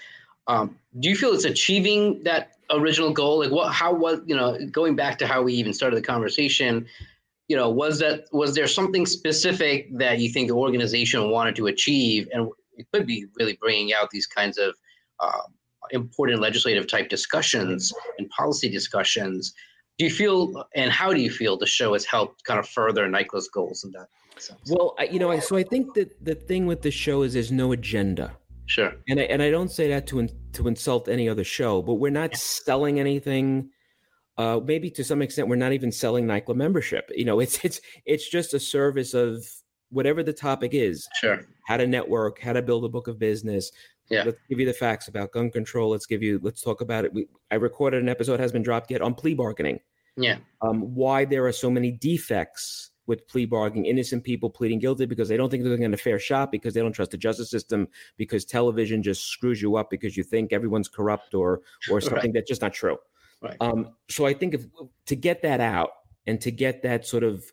um, 0.46 0.76
do 1.00 1.08
you 1.08 1.16
feel 1.16 1.32
it's 1.32 1.44
achieving 1.44 2.22
that 2.22 2.52
original 2.70 3.12
goal? 3.12 3.40
Like 3.40 3.50
what? 3.50 3.72
How 3.72 3.92
was 3.92 4.20
you 4.26 4.36
know 4.36 4.58
going 4.66 4.96
back 4.96 5.18
to 5.18 5.26
how 5.26 5.42
we 5.42 5.52
even 5.54 5.74
started 5.74 5.96
the 5.96 6.06
conversation? 6.06 6.86
You 7.50 7.56
know, 7.56 7.68
was 7.68 7.98
that 7.98 8.26
was 8.30 8.54
there 8.54 8.68
something 8.68 9.04
specific 9.04 9.74
that 9.98 10.20
you 10.20 10.28
think 10.30 10.46
the 10.46 10.54
organization 10.54 11.30
wanted 11.30 11.56
to 11.56 11.66
achieve, 11.66 12.28
and 12.32 12.48
it 12.74 12.86
could 12.92 13.08
be 13.08 13.26
really 13.40 13.58
bringing 13.60 13.92
out 13.92 14.08
these 14.10 14.28
kinds 14.38 14.56
of 14.56 14.76
uh, 15.18 15.46
important 15.90 16.40
legislative 16.40 16.86
type 16.86 17.08
discussions 17.08 17.92
and 18.18 18.30
policy 18.30 18.68
discussions. 18.68 19.52
Do 19.98 20.04
you 20.04 20.12
feel, 20.12 20.64
and 20.76 20.92
how 20.92 21.12
do 21.12 21.20
you 21.20 21.28
feel, 21.28 21.58
the 21.58 21.66
show 21.66 21.92
has 21.94 22.04
helped 22.04 22.44
kind 22.44 22.60
of 22.60 22.68
further 22.68 23.08
NYCLA's 23.08 23.48
goals 23.48 23.82
in 23.82 23.90
that 23.96 24.06
sense? 24.40 24.60
Well, 24.70 24.94
you 25.10 25.18
know, 25.18 25.36
so 25.40 25.56
I 25.56 25.64
think 25.64 25.94
that 25.94 26.24
the 26.24 26.36
thing 26.36 26.66
with 26.66 26.82
the 26.82 26.92
show 26.92 27.22
is 27.22 27.34
there's 27.34 27.50
no 27.50 27.72
agenda. 27.72 28.30
Sure. 28.66 28.92
And 29.08 29.18
I, 29.18 29.24
and 29.24 29.42
I 29.42 29.50
don't 29.50 29.72
say 29.72 29.88
that 29.88 30.06
to 30.06 30.20
in, 30.20 30.30
to 30.52 30.68
insult 30.68 31.08
any 31.08 31.28
other 31.28 31.42
show, 31.42 31.82
but 31.82 31.94
we're 31.94 32.10
not 32.10 32.36
selling 32.36 33.00
anything 33.00 33.70
uh, 34.40 34.60
maybe 34.64 34.90
to 34.90 35.04
some 35.04 35.20
extent 35.22 35.48
we're 35.48 35.56
not 35.56 35.72
even 35.72 35.92
selling 35.92 36.24
NYCLA 36.26 36.54
membership. 36.56 37.10
You 37.14 37.24
know, 37.26 37.40
it's 37.40 37.62
it's 37.64 37.80
it's 38.06 38.28
just 38.28 38.54
a 38.54 38.60
service 38.60 39.12
of 39.14 39.44
whatever 39.90 40.22
the 40.22 40.32
topic 40.32 40.70
is. 40.72 41.06
Sure. 41.20 41.40
How 41.66 41.76
to 41.76 41.86
network, 41.86 42.40
how 42.40 42.52
to 42.52 42.62
build 42.62 42.84
a 42.84 42.88
book 42.88 43.08
of 43.08 43.18
business. 43.18 43.70
Yeah. 44.08 44.24
Let's 44.24 44.38
give 44.48 44.58
you 44.58 44.66
the 44.66 44.72
facts 44.72 45.08
about 45.08 45.32
gun 45.32 45.50
control. 45.50 45.90
Let's 45.90 46.06
give 46.06 46.22
you. 46.22 46.40
Let's 46.42 46.62
talk 46.62 46.80
about 46.80 47.04
it. 47.04 47.12
We, 47.12 47.26
I 47.50 47.56
recorded 47.56 48.02
an 48.02 48.08
episode 48.08 48.40
has 48.40 48.50
been 48.52 48.62
dropped 48.62 48.90
yet 48.90 49.02
on 49.02 49.14
plea 49.14 49.34
bargaining. 49.34 49.78
Yeah. 50.16 50.38
Um, 50.62 50.94
why 50.94 51.24
there 51.24 51.46
are 51.46 51.52
so 51.52 51.70
many 51.70 51.92
defects 51.92 52.90
with 53.06 53.26
plea 53.28 53.46
bargaining, 53.46 53.86
innocent 53.86 54.22
people 54.24 54.48
pleading 54.50 54.78
guilty 54.78 55.04
because 55.06 55.28
they 55.28 55.36
don't 55.36 55.50
think 55.50 55.64
they're 55.64 55.76
getting 55.76 55.94
a 55.94 55.96
fair 55.96 56.18
shot 56.18 56.52
because 56.52 56.74
they 56.74 56.80
don't 56.80 56.92
trust 56.92 57.10
the 57.10 57.16
justice 57.16 57.50
system 57.50 57.88
because 58.16 58.44
television 58.44 59.02
just 59.02 59.26
screws 59.26 59.60
you 59.60 59.74
up 59.76 59.90
because 59.90 60.16
you 60.16 60.22
think 60.22 60.52
everyone's 60.52 60.88
corrupt 60.88 61.34
or 61.34 61.60
or 61.90 62.00
something 62.06 62.18
Right. 62.30 62.34
that's 62.34 62.48
just 62.48 62.62
not 62.62 62.72
true. 62.72 62.96
Right. 63.42 63.56
Um, 63.60 63.94
so 64.08 64.26
I 64.26 64.34
think 64.34 64.54
if 64.54 64.66
to 65.06 65.16
get 65.16 65.42
that 65.42 65.60
out 65.60 65.90
and 66.26 66.40
to 66.42 66.50
get 66.50 66.82
that 66.82 67.06
sort 67.06 67.22
of, 67.24 67.44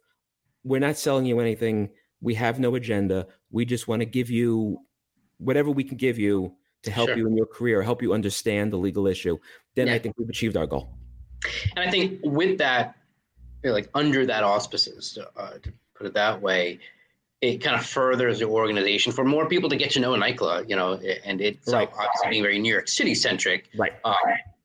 we're 0.63 0.79
not 0.79 0.97
selling 0.97 1.25
you 1.25 1.39
anything. 1.39 1.89
We 2.21 2.33
have 2.35 2.59
no 2.59 2.75
agenda. 2.75 3.27
We 3.51 3.65
just 3.65 3.87
want 3.87 4.01
to 4.01 4.05
give 4.05 4.29
you 4.29 4.79
whatever 5.37 5.71
we 5.71 5.83
can 5.83 5.97
give 5.97 6.17
you 6.19 6.55
to 6.83 6.91
help 6.91 7.09
Sure. 7.09 7.17
you 7.17 7.27
in 7.27 7.37
your 7.37 7.45
career, 7.45 7.81
help 7.81 8.01
you 8.01 8.13
understand 8.13 8.73
the 8.73 8.77
legal 8.77 9.07
issue. 9.07 9.37
Then 9.75 9.87
I 9.89 9.99
think 9.99 10.15
we've 10.17 10.29
achieved 10.29 10.57
our 10.57 10.67
goal. 10.67 10.97
And 11.75 11.87
I 11.87 11.91
think 11.91 12.19
with 12.23 12.57
that, 12.57 12.95
you 13.63 13.69
know, 13.69 13.73
like 13.73 13.89
under 13.93 14.25
that 14.25 14.43
auspices, 14.43 15.17
uh, 15.35 15.51
to 15.61 15.73
put 15.95 16.07
it 16.07 16.13
that 16.15 16.41
way, 16.41 16.79
it 17.41 17.59
kind 17.59 17.75
of 17.75 17.85
furthers 17.85 18.39
the 18.39 18.45
organization 18.45 19.11
for 19.11 19.23
more 19.23 19.47
people 19.47 19.69
to 19.69 19.75
get 19.75 19.91
to 19.91 19.99
know 19.99 20.11
NYCLA, 20.13 20.67
you 20.69 20.75
know, 20.75 20.93
and 21.23 21.39
it's 21.39 21.71
Right. 21.71 21.87
obviously 21.93 22.29
being 22.31 22.41
very 22.43 22.57
New 22.59 22.73
York 22.73 22.87
City 22.87 23.13
centric, 23.13 23.69
Right. 23.77 23.93
um, 24.03 24.15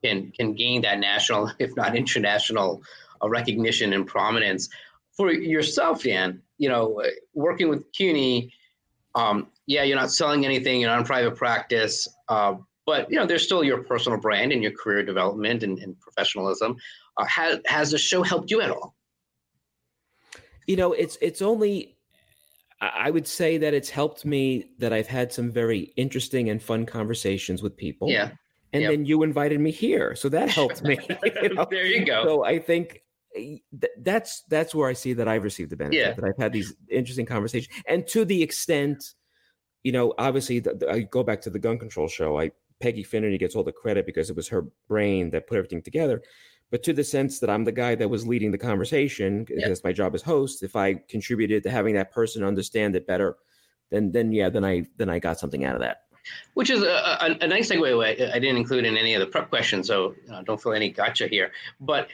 can 0.04 0.32
can 0.32 0.54
gain 0.54 0.82
that 0.82 0.99
national, 0.99 1.50
if 1.59 1.75
not 1.76 1.97
international, 1.97 2.82
uh, 3.23 3.28
recognition 3.28 3.92
and 3.92 4.06
prominence. 4.06 4.68
For 5.16 5.30
yourself, 5.30 6.02
Dan, 6.04 6.42
you 6.59 6.68
know, 6.68 7.02
working 7.35 7.68
with 7.68 7.90
CUNY, 7.92 8.52
um, 9.14 9.49
yeah, 9.66 9.82
you're 9.82 9.99
not 9.99 10.11
selling 10.11 10.47
anything, 10.47 10.80
you're 10.80 10.90
not 10.90 11.00
in 11.00 11.04
private 11.04 11.37
practice, 11.37 12.09
uh, 12.28 12.54
but 12.87 13.11
you 13.11 13.16
know, 13.16 13.26
there's 13.26 13.44
still 13.44 13.62
your 13.62 13.82
personal 13.82 14.18
brand 14.18 14.52
and 14.52 14.62
your 14.62 14.73
career 14.73 15.02
development 15.02 15.62
and, 15.62 15.78
and 15.80 16.00
professionalism. 16.00 16.76
Uh, 17.18 17.25
has 17.26 17.61
has 17.66 17.90
the 17.90 17.99
show 17.99 18.23
helped 18.23 18.50
you 18.50 18.62
at 18.62 18.71
all? 18.71 18.94
you 20.66 20.76
know 20.76 20.92
it's 20.92 21.18
it's 21.21 21.42
only 21.42 21.97
I 22.80 23.11
would 23.11 23.28
say 23.28 23.59
that 23.59 23.75
it's 23.75 23.90
helped 23.90 24.25
me 24.25 24.71
that 24.78 24.92
i've 24.92 25.06
had 25.06 25.32
some 25.32 25.50
very 25.50 25.92
interesting 25.97 26.50
and 26.50 26.62
fun 26.62 26.87
conversations 26.87 27.62
with 27.62 27.76
people 27.76 28.09
Yeah, 28.11 28.30
and 28.73 28.83
yep. 28.83 28.91
then 28.91 29.05
you 29.05 29.23
invited 29.23 29.61
me 29.61 29.71
here 29.71 30.14
so 30.14 30.29
that 30.29 30.49
helped 30.49 30.83
me 30.83 30.99
you 31.43 31.55
know? 31.55 31.67
there 31.71 31.87
you 31.87 32.05
go. 32.05 32.25
so 32.25 32.45
i 32.45 32.59
think 32.59 33.02
eh, 33.37 33.57
th- 33.81 33.93
that's 34.02 34.43
that's 34.49 34.75
where 34.75 34.88
i 34.88 34.93
see 34.93 35.12
that 35.12 35.29
i've 35.29 35.45
received 35.45 35.71
the 35.71 35.76
benefit 35.76 35.99
Yeah. 35.99 36.12
that 36.14 36.25
i've 36.25 36.38
had 36.38 36.52
these 36.52 36.75
interesting 36.91 37.26
conversations 37.26 37.75
and 37.87 38.07
to 38.09 38.25
the 38.25 38.43
extent 38.43 39.05
you 39.83 39.93
know 39.93 40.14
obviously 40.19 40.59
the, 40.61 40.75
the- 40.75 40.91
i 40.91 41.00
go 41.00 41.23
back 41.23 41.41
to 41.43 41.50
the 41.50 41.59
gun 41.59 41.79
control 41.79 42.09
show 42.09 42.38
i 42.38 42.50
peggy 42.81 43.02
finnerty 43.05 43.38
gets 43.38 43.55
all 43.55 43.62
the 43.62 43.73
credit 43.73 44.07
because 44.07 44.29
it 44.31 44.37
was 44.37 44.49
her 44.49 44.67
brain 44.88 45.31
that 45.31 45.47
put 45.47 45.57
everything 45.59 45.83
together 45.83 46.23
but 46.71 46.83
to 46.83 46.93
the 46.93 47.05
sense 47.05 47.38
that 47.38 47.50
i'm 47.50 47.64
the 47.64 47.71
guy 47.73 47.95
that 47.95 48.09
was 48.09 48.26
leading 48.26 48.50
the 48.50 48.59
conversation 48.59 49.47
Yeah. 49.49 49.69
that's 49.69 49.85
my 49.85 49.93
job 49.93 50.14
as 50.14 50.23
host 50.23 50.62
if 50.62 50.75
i 50.76 50.95
contributed 51.09 51.62
to 51.64 51.71
having 51.71 51.95
that 51.95 52.11
person 52.12 52.43
understand 52.43 52.97
it 52.97 53.07
better 53.07 53.37
then 53.91 54.11
then 54.11 54.33
yeah 54.33 54.49
then 54.49 54.64
i 54.64 54.85
then 54.97 55.09
i 55.09 55.19
got 55.21 55.38
something 55.38 55.64
out 55.64 55.75
of 55.76 55.81
that 55.83 55.99
Which 56.55 56.71
is 56.71 56.83
a, 56.83 56.87
a, 57.21 57.37
a 57.41 57.47
nice 57.47 57.71
segue. 57.71 58.05
I 58.05 58.35
I 58.35 58.38
didn't 58.38 58.57
include 58.57 58.85
in 58.85 58.97
any 58.97 59.14
of 59.14 59.21
the 59.21 59.26
prep 59.26 59.49
questions, 59.49 59.87
so 59.87 60.14
uh, 60.33 60.43
don't 60.43 60.61
feel 60.62 60.73
any 60.73 60.91
gotcha 60.91 61.26
here. 61.29 61.52
But 61.81 62.09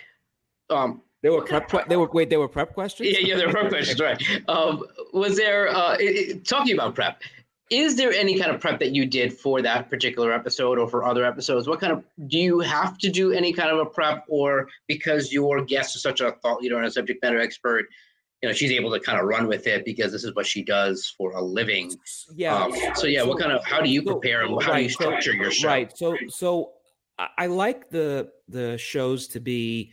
um, 0.71 1.03
there 1.23 1.33
were 1.33 1.43
prep 1.43 1.69
que- 1.69 1.85
they 1.89 1.97
were 1.97 2.09
wait 2.13 2.31
they 2.31 2.37
were 2.37 2.49
prep 2.49 2.75
questions 2.75 3.09
yeah, 3.11 3.19
yeah, 3.21 3.37
there 3.37 3.47
were 3.49 3.53
prep 3.53 3.69
questions, 3.71 4.01
right? 4.01 4.23
Um, 4.49 4.85
was 5.13 5.37
there 5.37 5.69
uh, 5.69 5.97
i 5.97 6.31
i- 6.35 6.41
talking 6.45 6.75
about 6.75 6.95
prep? 6.95 7.23
Is 7.71 7.97
there 7.97 8.13
any 8.13 8.39
kind 8.39 8.51
of 8.51 8.63
prep 8.63 8.79
that 8.79 8.95
you 8.95 9.05
did 9.05 9.31
for 9.31 9.61
that 9.61 9.91
particular 9.91 10.33
episode 10.33 10.79
or 10.79 10.89
for 10.89 11.05
other 11.05 11.27
episodes? 11.27 11.69
What 11.69 11.81
kind 11.81 11.93
of 11.93 12.03
do 12.27 12.39
you 12.39 12.61
have 12.61 12.97
to 12.99 13.11
do 13.11 13.31
any 13.33 13.53
kind 13.53 13.69
of 13.71 13.79
a 13.79 13.85
prep, 13.85 14.25
or 14.29 14.69
because 14.87 15.33
your 15.33 15.63
guest 15.63 15.95
is 15.95 16.01
such 16.01 16.23
a 16.23 16.33
thought 16.41 16.63
leader 16.63 16.79
and 16.79 16.87
a 16.87 16.91
subject 16.91 17.23
matter 17.23 17.39
expert, 17.39 17.85
you 18.43 18.49
know, 18.49 18.53
she's 18.55 18.71
able 18.71 18.91
to 18.93 19.01
kind 19.01 19.19
of 19.19 19.27
run 19.27 19.49
with 19.49 19.67
it 19.67 19.85
because 19.85 20.13
this 20.13 20.23
is 20.25 20.35
what 20.35 20.47
she 20.47 20.63
does 20.63 21.13
for 21.17 21.33
a 21.33 21.43
living. 21.43 21.93
yeah 22.37 22.55
Um, 22.65 22.73
so 22.95 23.07
yeah, 23.07 23.23
what 23.25 23.39
kind 23.41 23.53
of 23.53 23.65
how 23.65 23.81
do 23.81 23.91
you 23.91 24.03
So- 24.05 24.13
prepare 24.13 24.43
and 24.43 24.51
how 24.63 24.75
do 24.75 24.79
you 24.81 24.87
right, 24.87 24.91
so- 24.91 25.05
structure 25.05 25.35
your 25.35 25.51
show? 25.51 25.69
Right. 25.69 25.97
So 25.97 26.17
so 26.29 26.73
I, 27.37 27.47
like 27.49 27.91
the 27.91 28.31
the 28.49 28.79
shows 28.79 29.27
to 29.29 29.41
be 29.41 29.93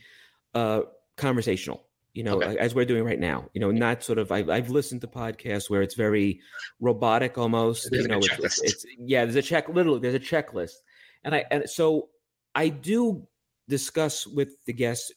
uh 0.54 0.82
conversational. 1.16 1.82
You 2.14 2.22
know, 2.22 2.36
Okay. 2.36 2.56
as 2.56 2.74
we're 2.74 2.86
doing 2.86 3.04
right 3.04 3.18
now. 3.20 3.50
You 3.52 3.60
know, 3.60 3.70
not 3.70 4.02
sort 4.02 4.18
of. 4.18 4.32
I've, 4.32 4.48
I've 4.48 4.70
listened 4.70 5.02
to 5.02 5.06
podcasts 5.06 5.68
where 5.68 5.82
it's 5.82 5.96
very 5.96 6.40
robotic 6.80 7.36
almost. 7.36 7.90
There's 7.90 8.04
you 8.04 8.08
know, 8.08 8.20
it's, 8.22 8.62
it's 8.62 8.86
yeah. 8.98 9.24
There's 9.26 9.36
a 9.36 9.42
check. 9.42 9.68
Literally, 9.68 9.98
there's 10.00 10.14
a 10.14 10.20
checklist, 10.20 10.76
and 11.24 11.34
I 11.34 11.44
and 11.50 11.68
so 11.68 12.08
I 12.54 12.68
do 12.70 13.26
discuss 13.68 14.26
with 14.26 14.50
the 14.64 14.72
guests 14.72 15.12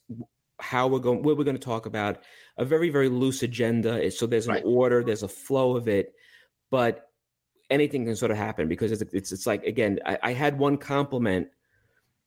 how 0.59 0.87
we're 0.87 0.99
going, 0.99 1.23
what 1.23 1.37
we're 1.37 1.43
going 1.43 1.57
to 1.57 1.61
talk 1.63 1.85
about. 1.85 2.19
A 2.57 2.65
very 2.65 2.89
very 2.89 3.09
loose 3.09 3.43
agenda. 3.43 4.03
Eh, 4.05 4.09
so 4.09 4.25
there's 4.27 4.47
an 4.47 4.53
Right. 4.55 4.63
order. 4.65 5.03
There's 5.03 5.23
a 5.23 5.27
flow 5.27 5.75
of 5.77 5.87
it, 5.87 6.13
but 6.69 7.05
anything 7.69 8.05
can 8.05 8.15
sort 8.15 8.31
of 8.31 8.37
happen 8.37 8.67
because 8.67 8.91
it's 8.91 9.01
it's, 9.13 9.31
it's 9.31 9.45
like 9.47 9.63
again 9.63 9.99
I, 10.05 10.17
I 10.23 10.33
had 10.33 10.57
one 10.57 10.77
compliment 10.77 11.47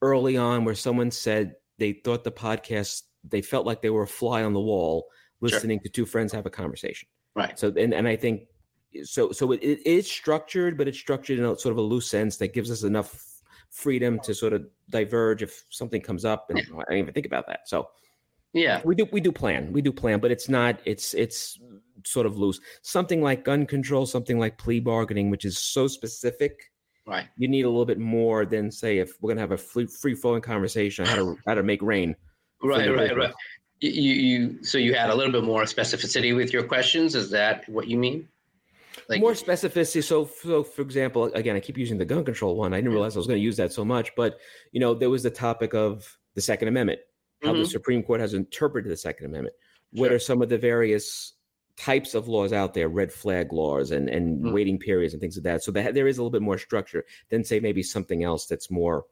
early 0.00 0.36
on 0.36 0.64
where 0.64 0.74
someone 0.74 1.10
said 1.10 1.56
they 1.78 1.92
thought 1.92 2.22
the 2.24 2.30
podcast 2.32 3.02
they 3.28 3.42
felt 3.42 3.66
like 3.66 3.82
they 3.82 3.90
were 3.90 4.02
a 4.04 4.06
fly 4.08 4.44
on 4.44 4.52
the 4.52 4.60
wall 4.60 5.06
listening 5.40 5.80
to 5.80 5.88
two 5.88 6.06
friends 6.06 6.32
have 6.32 6.46
a 6.46 6.50
conversation 6.50 7.08
Right. 7.34 7.58
so 7.58 7.72
and, 7.76 7.92
and 7.92 8.06
i 8.06 8.14
think 8.14 8.42
so 9.02 9.32
so 9.32 9.50
it, 9.52 9.62
it 9.62 9.84
is 9.84 10.06
structured 10.10 10.78
but 10.78 10.86
it's 10.86 10.98
structured 10.98 11.38
in 11.40 11.44
a 11.44 11.58
sort 11.58 11.72
of 11.72 11.78
a 11.78 11.82
loose 11.82 12.06
sense 12.08 12.36
that 12.36 12.52
gives 12.54 12.70
us 12.70 12.84
enough 12.84 13.24
freedom 13.70 14.20
to 14.20 14.34
sort 14.34 14.52
of 14.52 14.66
diverge 14.90 15.42
if 15.42 15.64
something 15.70 16.00
comes 16.00 16.24
up 16.24 16.50
and 16.50 16.58
i 16.58 16.62
didn't 16.84 16.98
even 16.98 17.14
think 17.14 17.26
about 17.26 17.46
that 17.48 17.60
so 17.68 17.88
Yeah. 18.52 18.80
we 18.84 18.94
do 18.94 19.06
we 19.12 19.20
do 19.20 19.32
plan 19.32 19.72
we 19.72 19.80
do 19.82 19.92
plan 19.92 20.20
but 20.20 20.30
it's 20.30 20.48
not 20.48 20.78
it's 20.84 21.14
it's 21.14 21.58
sort 22.04 22.26
of 22.26 22.36
loose 22.36 22.60
something 22.82 23.22
like 23.22 23.44
gun 23.44 23.64
control 23.66 24.04
something 24.06 24.38
like 24.38 24.58
plea 24.58 24.80
bargaining 24.80 25.30
which 25.30 25.44
is 25.44 25.58
so 25.58 25.86
specific 25.88 26.70
Right. 27.06 27.26
you 27.36 27.48
need 27.48 27.64
a 27.64 27.68
little 27.68 27.86
bit 27.86 27.98
more 27.98 28.44
than 28.44 28.70
say 28.70 28.98
if 28.98 29.20
we're 29.20 29.30
gonna 29.30 29.40
have 29.40 29.52
a 29.52 29.56
free 29.56 29.86
free 29.86 30.14
flowing 30.14 30.42
conversation 30.42 31.04
on 31.06 31.10
how 31.10 31.16
to 31.16 31.38
how 31.46 31.54
to 31.54 31.62
make 31.62 31.82
rain 31.82 32.14
Right. 32.62 32.88
Right. 32.94 33.16
Right. 33.16 33.34
You, 33.80 33.90
you 33.90 34.14
you 34.14 34.62
so 34.64 34.78
you 34.78 34.94
had 34.94 35.10
a 35.10 35.14
little 35.14 35.32
bit 35.32 35.42
more 35.42 35.64
specificity 35.64 36.34
with 36.36 36.52
your 36.52 36.62
questions. 36.62 37.16
Is 37.16 37.28
that 37.30 37.68
what 37.68 37.88
you 37.88 37.96
mean? 37.98 38.28
Like 39.08 39.20
more 39.20 39.32
specificity. 39.32 40.04
So, 40.04 40.26
so 40.26 40.62
for 40.62 40.82
example, 40.82 41.24
again, 41.34 41.56
I 41.56 41.60
keep 41.60 41.76
using 41.76 41.98
the 41.98 42.04
gun 42.04 42.24
control 42.24 42.54
one. 42.56 42.72
I 42.72 42.76
didn't 42.76 42.92
realize 42.92 43.16
I 43.16 43.18
was 43.18 43.26
going 43.26 43.40
to 43.40 43.42
use 43.42 43.56
that 43.56 43.72
so 43.72 43.84
much, 43.84 44.12
but 44.14 44.38
you 44.70 44.78
know, 44.78 44.94
there 44.94 45.10
was 45.10 45.24
the 45.24 45.30
topic 45.30 45.74
of 45.74 46.16
the 46.36 46.40
Second 46.40 46.68
Amendment, 46.68 47.00
how 47.42 47.52
the 47.52 47.60
Mhm. 47.60 47.66
Supreme 47.70 48.02
Court 48.02 48.20
has 48.20 48.34
interpreted 48.34 48.90
the 48.90 48.96
Second 48.96 49.26
Amendment. 49.26 49.56
What 49.92 50.08
Sure. 50.08 50.16
are 50.16 50.18
some 50.18 50.42
of 50.42 50.48
the 50.48 50.58
various 50.58 51.34
types 51.76 52.14
of 52.14 52.28
laws 52.28 52.52
out 52.52 52.74
there, 52.74 52.88
red 52.88 53.12
flag 53.12 53.52
laws 53.52 53.90
and 53.90 54.08
and 54.08 54.42
Mm. 54.44 54.52
waiting 54.52 54.78
periods 54.78 55.14
and 55.14 55.20
things 55.20 55.36
like 55.36 55.44
that? 55.44 55.62
So 55.62 55.72
that 55.72 55.94
there 55.94 56.06
is 56.06 56.18
a 56.18 56.22
little 56.22 56.30
bit 56.30 56.42
more 56.42 56.58
structure 56.58 57.04
than 57.30 57.44
say 57.44 57.60
maybe 57.60 57.82
something 57.82 58.22
else 58.24 58.46
that's 58.46 58.70
more. 58.70 59.04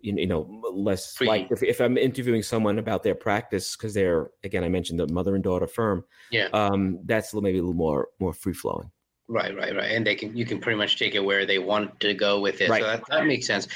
You 0.00 0.14
you 0.16 0.26
know, 0.28 0.42
less 0.72 1.16
Free. 1.16 1.26
like 1.26 1.48
if, 1.50 1.62
if 1.62 1.80
I'm 1.80 1.98
interviewing 1.98 2.42
someone 2.44 2.78
about 2.78 3.02
their 3.02 3.16
practice 3.16 3.76
because 3.76 3.94
they're 3.94 4.30
again 4.44 4.62
I 4.62 4.68
mentioned 4.68 5.00
the 5.00 5.08
mother 5.08 5.34
and 5.34 5.42
daughter 5.42 5.66
firm, 5.66 6.04
Yeah. 6.30 6.48
um, 6.52 7.00
that's 7.04 7.32
a 7.32 7.36
little, 7.36 7.42
maybe 7.44 7.58
a 7.58 7.62
little 7.62 7.74
more 7.74 8.08
more 8.20 8.32
free 8.32 8.52
flowing. 8.54 8.90
Right, 9.26 9.54
right, 9.54 9.74
right. 9.74 9.90
And 9.90 10.06
they 10.06 10.14
can 10.14 10.36
you 10.36 10.46
can 10.46 10.60
pretty 10.60 10.78
much 10.78 10.98
take 10.98 11.14
it 11.16 11.20
where 11.24 11.44
they 11.44 11.58
want 11.58 11.98
to 12.00 12.14
go 12.14 12.40
with 12.40 12.60
it. 12.60 12.70
Right. 12.70 12.80
So 12.80 12.86
that, 12.86 13.02
that 13.10 13.26
makes 13.26 13.46
sense. 13.46 13.66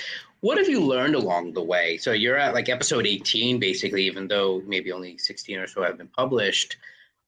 What 0.43 0.59
have 0.59 0.69
you 0.69 0.81
learned 0.85 1.15
along 1.15 1.53
the 1.53 1.63
way? 1.63 1.97
So 1.99 2.11
you're 2.11 2.37
at 2.37 2.53
like 2.53 2.69
episode 2.69 3.07
18, 3.07 3.61
basically, 3.61 4.05
even 4.07 4.27
though 4.27 4.61
maybe 4.67 4.91
only 4.91 5.17
16 5.17 5.57
or 5.57 5.69
so 5.69 5.85
have 5.85 5.97
been 5.97 6.09
published. 6.09 6.77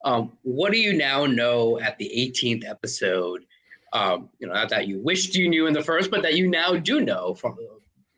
Um, 0.05 0.33
what 0.43 0.73
do 0.73 0.79
you 0.79 0.93
now 0.93 1.25
know 1.25 1.79
at 1.79 1.97
the 1.97 2.11
18th 2.13 2.69
episode? 2.69 3.47
Um, 3.93 4.31
you 4.41 4.49
know, 4.49 4.53
not 4.55 4.69
that 4.71 4.89
you 4.89 4.99
wished 4.99 5.37
you 5.37 5.49
knew 5.49 5.69
in 5.69 5.73
the 5.73 5.83
first, 5.83 6.11
but 6.11 6.23
that 6.23 6.35
you 6.35 6.49
now 6.49 6.75
do 6.75 7.01
know 7.03 7.35
from, 7.35 7.57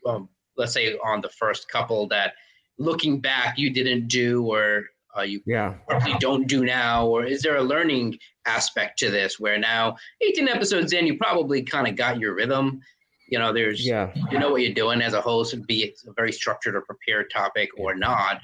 um, 0.07 0.29
let's 0.57 0.73
say, 0.73 0.97
on 1.05 1.21
the 1.21 1.29
first 1.29 1.69
couple 1.69 2.07
that 2.07 2.33
looking 2.79 3.19
back 3.19 3.55
you 3.59 3.71
didn't 3.71 4.07
do 4.07 4.43
or 4.51 4.85
uh, 5.15 5.21
you 5.21 5.41
Yeah. 5.45 5.75
probably 5.87 6.15
don't 6.19 6.47
do 6.47 6.65
now? 6.65 7.05
Or 7.05 7.23
is 7.23 7.43
there 7.43 7.57
a 7.57 7.63
learning 7.63 8.17
aspect 8.47 8.97
to 8.99 9.11
this 9.11 9.39
where 9.39 9.59
now 9.59 9.97
18 10.21 10.47
episodes 10.47 10.91
in, 10.91 11.05
you 11.05 11.17
probably 11.19 11.61
kind 11.61 11.87
of 11.87 11.95
got 11.95 12.19
your 12.19 12.33
rhythm? 12.33 12.81
You 13.27 13.39
know, 13.39 13.51
there's, 13.53 13.85
Yeah. 13.85 14.13
you 14.31 14.39
know 14.39 14.51
what 14.51 14.61
you're 14.61 14.73
doing 14.73 15.01
as 15.01 15.13
a 15.13 15.21
host, 15.21 15.55
be 15.67 15.83
it 15.83 15.99
a 16.07 16.13
very 16.13 16.31
structured 16.31 16.75
or 16.75 16.81
prepared 16.81 17.29
topic 17.31 17.69
or 17.77 17.93
not. 17.95 18.39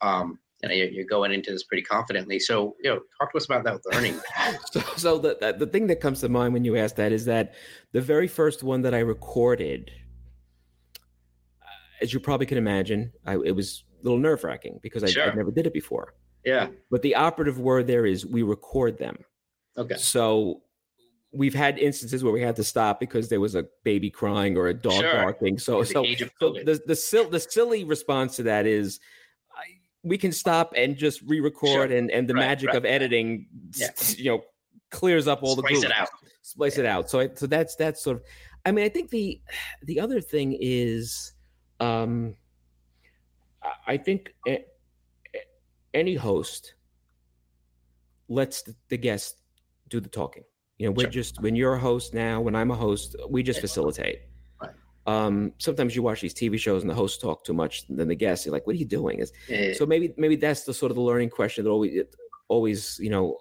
Um, 0.00 0.38
you 0.62 0.68
know, 0.68 0.74
you're, 0.74 0.88
you're 0.88 1.04
going 1.06 1.32
into 1.32 1.50
this 1.52 1.64
pretty 1.64 1.82
confidently. 1.82 2.38
So, 2.40 2.76
you 2.82 2.90
know, 2.90 3.00
talk 3.20 3.30
to 3.32 3.36
us 3.36 3.44
about 3.46 3.64
that 3.64 3.80
learning. 3.92 4.18
So, 4.72 4.80
so 4.96 5.18
the, 5.18 5.36
the 5.40 5.52
the 5.52 5.66
thing 5.66 5.86
that 5.88 6.00
comes 6.00 6.20
to 6.20 6.28
mind 6.28 6.52
when 6.54 6.64
you 6.64 6.76
ask 6.76 6.96
that 6.96 7.12
is 7.12 7.24
that 7.26 7.54
the 7.92 8.00
very 8.00 8.26
first 8.28 8.62
one 8.62 8.82
that 8.82 8.94
I 8.94 9.00
recorded, 9.00 9.90
uh, 11.62 11.66
as 12.02 12.12
you 12.12 12.20
probably 12.20 12.46
can 12.46 12.58
imagine, 12.58 13.12
I, 13.26 13.34
it 13.34 13.54
was 13.54 13.84
a 14.00 14.04
little 14.04 14.18
nerve 14.18 14.42
wracking 14.44 14.78
because 14.82 15.04
I, 15.04 15.08
Sure. 15.08 15.30
I 15.30 15.34
never 15.34 15.50
did 15.50 15.66
it 15.66 15.72
before. 15.72 16.14
Yeah. 16.44 16.68
But 16.90 17.02
the 17.02 17.14
operative 17.16 17.58
word 17.58 17.86
there 17.86 18.06
is 18.06 18.24
we 18.26 18.42
record 18.42 18.98
them. 18.98 19.18
Okay. 19.76 19.96
So 19.96 20.62
we've 21.32 21.54
had 21.54 21.78
instances 21.78 22.24
where 22.24 22.32
we 22.32 22.40
had 22.40 22.56
to 22.56 22.64
stop 22.64 22.98
because 23.00 23.28
there 23.28 23.40
was 23.40 23.54
a 23.54 23.66
baby 23.84 24.08
crying 24.10 24.56
or 24.56 24.68
a 24.68 24.74
dog 24.74 25.00
Sure. 25.00 25.12
barking. 25.12 25.58
So 25.58 25.80
The 25.80 25.86
so 25.86 26.04
so 26.40 26.52
the 26.64 26.80
the 26.86 26.96
sil- 26.96 27.28
the 27.30 27.40
silly 27.40 27.84
response 27.84 28.36
to 28.36 28.42
that 28.44 28.66
is 28.66 28.98
I, 29.54 29.64
we 30.02 30.16
can 30.16 30.32
stop 30.32 30.72
and 30.76 30.96
just 30.96 31.20
re-record 31.22 31.90
Sure. 31.90 31.96
and 31.98 32.10
and 32.10 32.26
the 32.28 32.34
Right, 32.34 32.40
magic 32.40 32.68
right, 32.68 32.76
of 32.76 32.84
editing 32.86 33.46
Yeah. 33.76 33.90
you 34.16 34.24
know 34.30 34.44
clears 34.90 35.28
up 35.28 35.42
all 35.42 35.54
the 35.54 35.60
Splice 35.62 35.76
it 35.78 35.80
grooves 35.82 35.94
out. 36.00 36.08
splice 36.42 36.78
it 36.78 36.86
out. 36.86 37.10
So 37.10 37.20
I, 37.20 37.28
so 37.34 37.46
that's 37.46 37.76
that's 37.76 38.02
sort 38.02 38.16
of. 38.18 38.22
I 38.64 38.72
mean, 38.72 38.84
I 38.84 38.88
think 38.88 39.10
the 39.10 39.40
the 39.82 40.00
other 40.00 40.20
thing 40.22 40.56
is, 40.58 41.32
um, 41.80 42.34
I- 43.86 43.98
think 43.98 44.34
any 45.94 46.14
host 46.14 46.74
lets 48.28 48.62
the, 48.62 48.74
the 48.88 48.96
guest 48.96 49.36
do 49.88 50.00
the 50.00 50.08
talking. 50.08 50.44
You 50.78 50.86
know, 50.86 50.92
we're 50.92 51.04
Sure. 51.04 51.10
just 51.10 51.40
when 51.42 51.56
you're 51.56 51.74
a 51.74 51.78
host 51.78 52.14
now, 52.14 52.40
when 52.40 52.54
I'm 52.54 52.70
a 52.70 52.74
host, 52.76 53.16
we 53.28 53.42
just 53.42 53.60
facilitate. 53.60 54.20
Right. 54.62 54.70
Um, 55.06 55.52
sometimes 55.58 55.96
you 55.96 56.02
watch 56.02 56.20
these 56.20 56.34
TV 56.34 56.58
shows 56.58 56.82
and 56.82 56.90
the 56.90 56.94
hosts 56.94 57.18
talk 57.18 57.44
too 57.44 57.52
much 57.54 57.86
than 57.88 58.08
the 58.08 58.14
guests. 58.14 58.46
You're 58.46 58.52
like, 58.52 58.66
"What 58.66 58.74
are 58.76 58.78
you 58.78 58.84
doing?" 58.84 59.18
It's, 59.20 59.32
Yeah. 59.48 59.72
so 59.74 59.86
maybe 59.86 60.14
maybe 60.16 60.36
that's 60.36 60.62
the 60.64 60.72
sort 60.74 60.90
of 60.92 60.96
the 60.96 61.02
learning 61.02 61.30
question 61.30 61.64
that 61.64 61.70
always 61.70 62.04
always 62.48 62.98
you 63.00 63.10
know 63.10 63.38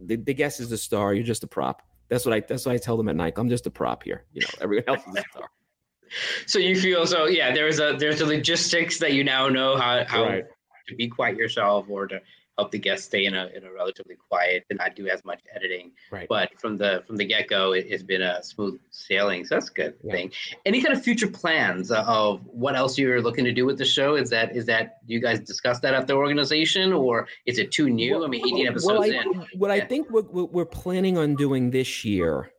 the, 0.00 0.16
the 0.16 0.34
guest 0.34 0.60
is 0.60 0.70
the 0.70 0.78
star 0.78 1.12
you're 1.14 1.24
just 1.24 1.42
a 1.44 1.46
prop 1.46 1.82
that's 2.08 2.24
what 2.24 2.32
i 2.34 2.40
that's 2.40 2.64
what 2.66 2.72
i 2.72 2.78
tell 2.78 2.96
them 2.96 3.08
at 3.08 3.14
night 3.16 3.34
i'm 3.36 3.48
just 3.48 3.66
a 3.66 3.70
prop 3.70 4.02
here 4.04 4.24
you 4.32 4.40
know 4.42 4.48
everyone 4.60 4.84
else 4.88 5.00
is 5.06 5.14
the 5.14 5.24
star 5.30 5.48
So 6.46 6.58
you 6.58 6.80
feel 6.80 7.06
so 7.06 7.26
yeah. 7.26 7.52
There's 7.52 7.78
a 7.80 7.94
there's 7.98 8.20
a 8.22 8.26
logistics 8.26 8.98
that 9.00 9.12
you 9.12 9.22
now 9.24 9.48
know 9.48 9.76
how 9.76 10.04
how 10.06 10.24
right 10.24 10.44
to 10.88 10.94
be 10.96 11.06
quite 11.08 11.36
yourself 11.36 11.84
or 11.90 12.06
to 12.06 12.20
help 12.58 12.72
the 12.72 12.78
guests 12.78 13.06
stay 13.06 13.24
in 13.24 13.34
a 13.34 13.46
in 13.54 13.64
a 13.64 13.72
relatively 13.72 14.16
quiet 14.16 14.64
and 14.68 14.78
not 14.78 14.96
do 14.96 15.08
as 15.08 15.24
much 15.24 15.40
editing. 15.54 15.92
right 16.10 16.28
But 16.28 16.50
from 16.60 16.76
the 16.76 17.02
from 17.06 17.16
the 17.16 17.24
get 17.24 17.48
go, 17.48 17.72
it 17.72 17.88
has 17.90 18.02
been 18.02 18.20
a 18.20 18.42
smooth 18.42 18.80
sailing. 18.90 19.44
So 19.46 19.54
that's 19.54 19.70
a 19.70 19.72
good 19.72 19.94
Yeah. 20.02 20.12
thing. 20.12 20.32
Any 20.66 20.82
kind 20.82 20.94
of 20.96 21.02
future 21.02 21.28
plans 21.28 21.90
uh, 21.92 22.02
of 22.06 22.44
what 22.46 22.74
else 22.74 22.98
you're 22.98 23.22
looking 23.22 23.44
to 23.44 23.52
do 23.52 23.64
with 23.64 23.78
the 23.78 23.84
show? 23.84 24.16
Is 24.16 24.28
that 24.30 24.54
is 24.56 24.66
that 24.66 24.98
you 25.06 25.20
guys 25.20 25.38
discuss 25.40 25.78
that 25.80 25.94
at 25.94 26.06
the 26.08 26.14
organization 26.14 26.92
or 26.92 27.28
is 27.46 27.58
it 27.58 27.70
too 27.70 27.88
new? 27.88 28.24
I 28.24 28.26
mean, 28.28 28.42
18 28.44 28.66
episodes 28.66 28.92
well, 28.92 29.02
I, 29.02 29.06
in. 29.06 29.46
what 29.52 29.70
I 29.70 29.80
think 29.80 30.10
what, 30.10 30.32
what 30.34 30.52
we're 30.52 30.66
planning 30.66 31.16
on 31.16 31.36
doing 31.36 31.70
this 31.70 32.04
year 32.04 32.50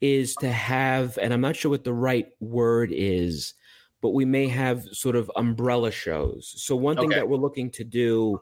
is 0.00 0.36
to 0.36 0.50
have, 0.50 1.18
and 1.18 1.32
I'm 1.32 1.40
not 1.40 1.56
sure 1.56 1.70
what 1.70 1.84
the 1.84 1.92
right 1.92 2.28
word 2.40 2.90
is, 2.92 3.54
but 4.00 4.10
we 4.10 4.24
may 4.24 4.48
have 4.48 4.84
sort 4.92 5.14
of 5.14 5.30
umbrella 5.36 5.92
shows. 5.92 6.52
So 6.56 6.74
one 6.74 6.96
thing 6.96 7.10
Okay. 7.10 7.16
that 7.16 7.28
we're 7.28 7.36
looking 7.36 7.70
to 7.72 7.84
do 7.84 8.40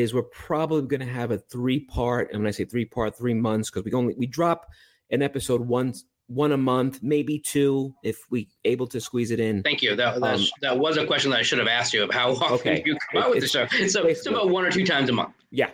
is 0.00 0.14
we're 0.14 0.22
probably 0.22 0.82
going 0.82 1.06
to 1.06 1.12
have 1.12 1.30
a 1.30 1.38
three 1.38 1.80
part, 1.80 2.30
and 2.32 2.40
when 2.40 2.48
I 2.48 2.52
say 2.52 2.64
three 2.64 2.84
part, 2.84 3.16
three 3.16 3.34
months, 3.34 3.70
because 3.70 3.84
we 3.84 3.92
only 3.92 4.14
we 4.16 4.26
drop 4.26 4.66
an 5.10 5.22
episode 5.22 5.60
once 5.60 6.04
one 6.28 6.50
a 6.50 6.56
month, 6.56 7.00
maybe 7.02 7.38
two, 7.38 7.94
if 8.02 8.18
we 8.30 8.48
able 8.64 8.86
to 8.88 9.00
squeeze 9.00 9.30
it 9.30 9.38
in. 9.38 9.62
Thank 9.62 9.80
you. 9.82 9.94
That 9.94 10.20
that, 10.20 10.34
Um, 10.34 10.44
that 10.60 10.78
was 10.78 10.96
a 10.96 11.06
question 11.06 11.30
that 11.30 11.38
I 11.38 11.42
should 11.42 11.58
have 11.58 11.68
asked 11.68 11.94
you 11.94 12.02
of 12.02 12.10
how 12.10 12.32
often 12.32 12.54
Okay. 12.54 12.82
you 12.84 12.96
come 13.12 13.22
out 13.22 13.30
with 13.30 13.40
the 13.40 13.48
show. 13.48 13.66
So 13.86 14.04
it's 14.06 14.26
about 14.26 14.48
one 14.50 14.64
or 14.64 14.70
two 14.72 14.84
times 14.84 15.08
a 15.08 15.12
month. 15.12 15.34
Yeah. 15.50 15.70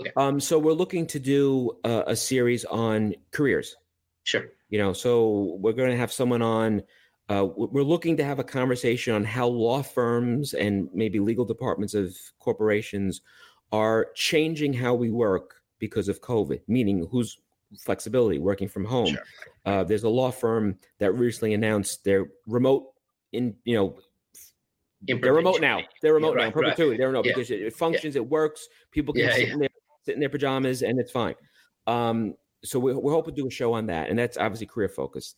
Okay. 0.00 0.10
Um. 0.16 0.40
So 0.40 0.58
we're 0.58 0.72
looking 0.72 1.06
to 1.08 1.20
do 1.20 1.70
a, 1.84 2.04
a 2.08 2.16
series 2.16 2.64
on 2.64 3.14
careers. 3.30 3.76
Sure. 4.24 4.44
you 4.70 4.78
know 4.78 4.92
so 4.92 5.56
we're 5.60 5.72
going 5.72 5.90
to 5.90 5.96
have 5.96 6.12
someone 6.12 6.42
on 6.42 6.82
uh, 7.28 7.44
we're 7.56 7.82
looking 7.82 8.16
to 8.18 8.24
have 8.24 8.38
a 8.38 8.44
conversation 8.44 9.14
on 9.14 9.24
how 9.24 9.46
law 9.48 9.82
firms 9.82 10.54
and 10.54 10.88
maybe 10.94 11.18
legal 11.18 11.44
departments 11.44 11.94
of 11.94 12.14
corporations 12.38 13.20
are 13.72 14.08
changing 14.14 14.72
how 14.72 14.94
we 14.94 15.10
work 15.10 15.56
because 15.78 16.08
of 16.08 16.20
covid 16.20 16.60
meaning 16.68 17.06
who's 17.10 17.38
flexibility 17.78 18.38
working 18.38 18.68
from 18.68 18.84
home. 18.84 19.06
Sure. 19.06 19.24
uh, 19.64 19.84
there's 19.84 20.02
a 20.02 20.08
law 20.08 20.30
firm 20.30 20.78
that 20.98 21.12
recently 21.12 21.54
announced 21.54 22.04
their 22.04 22.26
remote 22.46 22.92
in 23.32 23.54
you 23.64 23.74
know 23.74 23.96
they're 25.04 25.32
remote 25.32 25.60
now. 25.60 25.80
They're 26.00 26.14
remote 26.14 26.36
now 26.36 26.42
right, 26.42 26.46
in 26.46 26.52
perpetuity. 26.52 26.96
They're 26.96 27.08
remote 27.08 27.26
Yeah. 27.26 27.32
because 27.34 27.50
it, 27.50 27.60
it 27.62 27.74
functions 27.74 28.14
it 28.14 28.24
works. 28.24 28.68
People 28.92 29.12
can 29.14 29.24
Yeah, 29.24 29.34
sit, 29.34 29.48
yeah. 29.48 29.52
In 29.54 29.58
their, 29.58 29.68
sit 30.04 30.14
in 30.14 30.20
their 30.20 30.28
pajamas 30.28 30.82
and 30.82 31.00
it's 31.00 31.10
fine. 31.10 31.34
Um, 31.88 32.34
so 32.62 32.78
we're, 32.78 32.96
we're 32.96 33.12
hoping 33.12 33.34
to 33.34 33.40
do 33.42 33.48
a 33.48 33.50
show 33.50 33.72
on 33.72 33.86
that 33.86 34.10
and 34.10 34.18
that's 34.18 34.36
obviously 34.36 34.66
career 34.66 34.88
focused. 34.88 35.36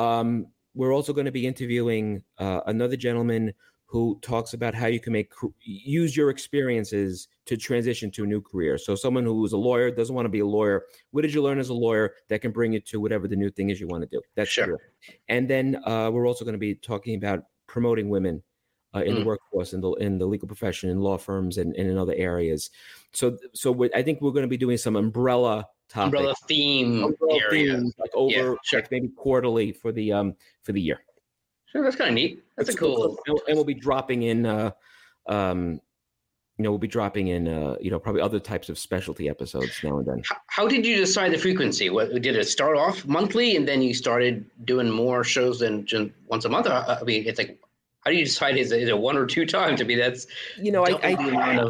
Um, 0.00 0.48
we're 0.74 0.92
also 0.92 1.12
going 1.12 1.26
to 1.26 1.30
be 1.30 1.46
interviewing 1.46 2.24
uh, 2.38 2.62
another 2.66 2.96
gentleman 2.96 3.54
who 3.94 4.18
talks 4.22 4.54
about 4.54 4.74
how 4.74 4.88
you 4.88 4.98
can 4.98 5.12
make 5.12 5.32
use 5.60 6.16
your 6.16 6.28
experiences 6.28 7.28
to 7.46 7.56
transition 7.56 8.10
to 8.10 8.24
a 8.24 8.26
new 8.26 8.40
career 8.40 8.76
so 8.76 8.96
someone 8.96 9.22
who 9.24 9.44
is 9.44 9.52
a 9.52 9.56
lawyer 9.56 9.88
doesn't 9.88 10.16
want 10.16 10.24
to 10.26 10.30
be 10.30 10.40
a 10.40 10.46
lawyer 10.46 10.82
what 11.12 11.22
did 11.22 11.32
you 11.32 11.40
learn 11.40 11.60
as 11.60 11.68
a 11.68 11.74
lawyer 11.74 12.14
that 12.28 12.40
can 12.40 12.50
bring 12.50 12.72
you 12.72 12.80
to 12.80 13.00
whatever 13.00 13.28
the 13.28 13.36
new 13.36 13.48
thing 13.50 13.70
is 13.70 13.80
you 13.80 13.86
want 13.86 14.02
to 14.02 14.08
do 14.08 14.20
that's 14.34 14.50
Sure. 14.50 14.66
career. 14.66 14.80
and 15.28 15.48
then 15.48 15.80
uh, 15.86 16.10
we're 16.12 16.26
also 16.26 16.44
going 16.44 16.54
to 16.54 16.58
be 16.58 16.74
talking 16.74 17.14
about 17.14 17.44
promoting 17.68 18.08
women 18.08 18.42
uh, 18.96 19.02
in 19.04 19.14
the 19.14 19.20
Mm. 19.20 19.26
workforce, 19.26 19.72
in 19.72 19.80
the 19.80 19.90
in 20.06 20.18
the 20.18 20.26
legal 20.26 20.46
profession, 20.48 20.88
in 20.90 21.00
law 21.00 21.16
firms, 21.18 21.58
and, 21.58 21.74
and 21.76 21.88
in 21.88 21.96
other 21.98 22.14
areas. 22.14 22.70
So, 23.12 23.36
so 23.52 23.68
I 23.92 24.02
think 24.02 24.20
we're 24.20 24.30
going 24.30 24.44
to 24.50 24.54
be 24.56 24.56
doing 24.56 24.76
some 24.76 24.94
umbrella 24.96 25.66
topics, 25.88 26.04
umbrella 26.14 26.34
theme 26.48 27.02
umbrella 27.02 27.40
area. 27.42 27.72
themes, 27.74 27.92
like 27.98 28.10
over 28.14 28.30
Yeah, 28.32 28.54
sure. 28.64 28.80
like 28.80 28.90
maybe 28.92 29.08
quarterly 29.16 29.72
for 29.72 29.90
the 29.92 30.12
um 30.12 30.34
for 30.62 30.72
the 30.72 30.80
year. 30.80 31.00
Sure, 31.74 31.82
that's 31.82 31.96
kind 31.96 32.08
of 32.10 32.14
neat. 32.14 32.42
That's 32.56 32.68
a 32.68 32.72
It's 32.72 32.78
cool. 32.78 33.18
and, 33.26 33.56
we'll 33.56 33.64
be 33.64 33.74
dropping 33.74 34.22
in, 34.22 34.46
uh, 34.46 34.70
um, 35.26 35.80
you 36.56 36.62
know, 36.62 36.70
we'll 36.70 36.78
be 36.78 36.86
dropping 36.86 37.28
in, 37.28 37.48
uh, 37.48 37.74
you 37.80 37.90
know, 37.90 37.98
probably 37.98 38.20
other 38.20 38.38
types 38.38 38.68
of 38.68 38.78
specialty 38.78 39.28
episodes 39.28 39.80
now 39.82 39.98
and 39.98 40.06
then. 40.06 40.22
How 40.46 40.68
did 40.68 40.86
you 40.86 40.94
decide 40.96 41.32
the 41.32 41.38
frequency? 41.38 41.90
What 41.90 42.10
did 42.22 42.36
it 42.36 42.46
start 42.46 42.76
off 42.76 43.04
monthly, 43.06 43.56
and 43.56 43.66
then 43.66 43.82
you 43.82 43.92
started 43.92 44.44
doing 44.64 44.88
more 44.88 45.24
shows 45.24 45.58
than 45.58 45.84
just 45.84 46.10
once 46.28 46.44
a 46.44 46.48
month? 46.48 46.68
I 46.68 46.98
I 47.00 47.02
mean, 47.02 47.26
it's 47.26 47.38
like, 47.38 47.58
how 48.04 48.12
do 48.12 48.16
you 48.16 48.24
decide? 48.24 48.56
Is 48.56 48.70
it, 48.70 48.82
is 48.82 48.88
it 48.88 48.96
one 48.96 49.16
or 49.16 49.26
two 49.26 49.46
times? 49.46 49.80
I 49.80 49.84
mean, 49.84 49.98
that's 49.98 50.28
You 50.56 50.70
know, 50.70 50.84
I, 50.86 50.90
double 50.92 51.24
the 51.24 51.30
amount 51.30 51.58
I 51.58 51.62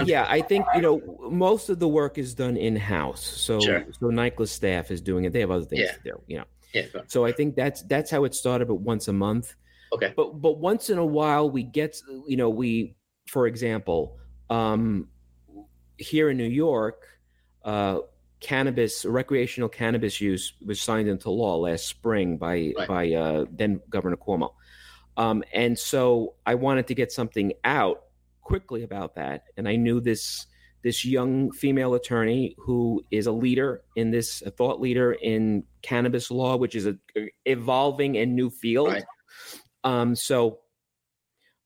of 0.00 0.08
yeah, 0.08 0.26
I 0.28 0.40
think 0.40 0.66
you 0.74 0.80
know 0.80 1.00
most 1.30 1.68
of 1.68 1.78
the 1.78 1.86
work 1.86 2.18
is 2.18 2.34
done 2.34 2.56
in 2.56 2.74
house. 2.74 3.22
So 3.22 3.60
Sure. 3.60 3.84
so 4.00 4.06
NYCLA's 4.06 4.50
staff 4.50 4.90
is 4.90 5.00
doing 5.00 5.24
it. 5.24 5.32
They 5.32 5.38
have 5.40 5.52
other 5.52 5.64
things 5.66 5.82
Yeah. 5.82 5.92
to 5.92 6.00
do. 6.02 6.20
You 6.26 6.38
know. 6.38 6.44
Yeah, 6.72 6.86
So 7.06 7.24
I 7.24 7.32
think 7.32 7.54
that's 7.54 7.82
that's 7.82 8.10
how 8.10 8.24
it 8.24 8.34
started, 8.34 8.68
but 8.68 8.76
once 8.76 9.08
a 9.08 9.12
month. 9.12 9.54
Okay. 9.92 10.12
But 10.16 10.40
but 10.40 10.58
once 10.58 10.90
in 10.90 10.98
a 10.98 11.04
while 11.04 11.50
we 11.50 11.62
get 11.62 12.00
you 12.26 12.36
know 12.36 12.48
we 12.48 12.96
for 13.26 13.46
example 13.46 14.18
um, 14.50 15.08
here 15.98 16.30
in 16.30 16.36
New 16.36 16.44
York, 16.44 17.06
uh, 17.64 17.98
cannabis 18.40 19.04
recreational 19.04 19.68
cannabis 19.68 20.20
use 20.20 20.54
was 20.64 20.80
signed 20.80 21.08
into 21.08 21.30
law 21.30 21.56
last 21.56 21.86
spring 21.86 22.36
by 22.36 22.72
Right. 22.76 22.88
by 22.88 23.12
uh, 23.12 23.44
then 23.50 23.80
Governor 23.90 24.16
Cuomo, 24.16 24.54
um, 25.16 25.44
and 25.52 25.78
so 25.78 26.34
I 26.46 26.54
wanted 26.54 26.86
to 26.88 26.94
get 26.94 27.12
something 27.12 27.52
out 27.64 28.04
quickly 28.40 28.82
about 28.82 29.14
that, 29.16 29.44
and 29.56 29.68
I 29.68 29.76
knew 29.76 30.00
this 30.00 30.46
this 30.82 31.04
young 31.04 31.52
female 31.52 31.94
attorney 31.94 32.56
who 32.58 33.02
is 33.10 33.26
a 33.26 33.32
leader 33.32 33.82
in 33.96 34.10
this 34.10 34.42
a 34.42 34.50
thought 34.50 34.80
leader 34.80 35.12
in 35.12 35.64
cannabis 35.82 36.30
law, 36.30 36.56
which 36.56 36.74
is 36.74 36.86
a, 36.86 36.96
a 37.16 37.30
evolving 37.44 38.16
and 38.18 38.34
new 38.34 38.50
field. 38.50 38.88
Right. 38.88 39.04
Um, 39.84 40.14
so, 40.14 40.58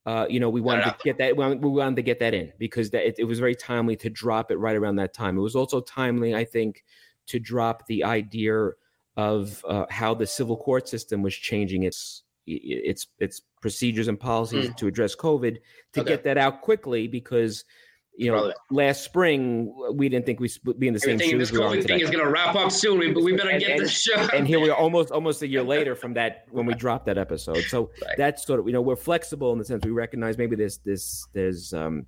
uh, 0.05 0.27
you 0.29 0.39
know, 0.39 0.51
we 0.51 0.61
wanted 0.61 0.85
to 0.85 0.97
get 1.03 1.19
that. 1.19 1.37
We 1.37 1.45
wanted- 1.45 1.97
to 1.97 2.03
get 2.03 2.21
that 2.21 2.35
in 2.35 2.53
because 2.59 2.91
that, 2.91 3.07
it, 3.07 3.17
it 3.19 3.25
was 3.25 3.39
very 3.39 3.55
timely 3.55 3.97
to 3.97 4.11
drop 4.11 4.51
it 4.51 4.57
right 4.57 4.77
around 4.77 4.97
that 4.97 5.15
time. 5.15 5.37
It 5.37 5.43
was 5.43 5.57
also 5.57 5.81
timely, 5.81 6.35
I 6.35 6.45
think, 6.45 6.85
to 7.27 7.39
drop 7.39 7.87
the 7.87 8.05
idea 8.05 8.71
of 9.17 9.65
uh, 9.67 9.87
how 9.91 10.15
the 10.15 10.27
civil 10.27 10.57
court 10.57 10.89
system 10.89 11.23
was 11.23 11.35
changing 11.35 11.85
its 11.85 12.23
its 12.47 13.09
its 13.19 13.43
procedures 13.61 14.07
and 14.09 14.21
policies 14.21 14.73
to 14.77 14.87
address 14.87 15.17
COVID. 15.17 15.57
To. 15.95 16.01
Okay. 16.01 16.11
get 16.11 16.25
that 16.25 16.39
out 16.39 16.61
quickly 16.61 17.09
because 17.09 17.65
you 18.19 18.31
know 18.31 18.53
last 18.71 19.05
spring 19.05 19.75
we 19.93 20.09
didn't 20.09 20.25
think 20.25 20.41
we 20.41 20.51
would 20.65 20.79
be 20.81 20.89
in 20.89 20.95
the 20.95 21.01
same 21.01 21.15
Everything 21.15 21.39
shoes 21.39 21.51
this 21.51 21.59
we 21.59 21.63
are 21.65 21.75
in 21.75 21.81
COVID 21.83 21.87
thing 21.87 22.01
is 22.01 22.11
going 22.11 22.25
to 22.25 22.31
wrap 22.31 22.55
up 22.55 22.73
soon. 22.73 22.99
We, 22.99 23.13
we 23.13 23.37
better 23.37 23.51
And- 23.51 23.61
get 23.61 23.73
and- 23.73 23.81
this 23.81 24.01
show. 24.01 24.27
and 24.35 24.47
here 24.49 24.59
we 24.59 24.71
are 24.71 24.77
almost 24.77 25.11
almost 25.11 25.43
a 25.43 25.47
year 25.47 25.63
later 25.75 25.95
from 25.95 26.15
that 26.15 26.47
when 26.51 26.65
we 26.67 26.75
dropped 26.75 27.05
that 27.07 27.19
episode 27.19 27.63
so 27.69 27.91
Right. 28.07 28.15
that's 28.17 28.47
sort 28.47 28.59
of 28.61 28.67
you 28.67 28.73
know 28.73 28.81
we're 28.81 28.97
flexible 28.97 29.53
in 29.53 29.59
the 29.59 29.65
sense 29.65 29.85
we 29.85 29.91
recognize 29.91 30.39
maybe 30.39 30.57
there's 30.57 30.79
this 30.79 31.27
there's 31.35 31.75
um 31.75 32.07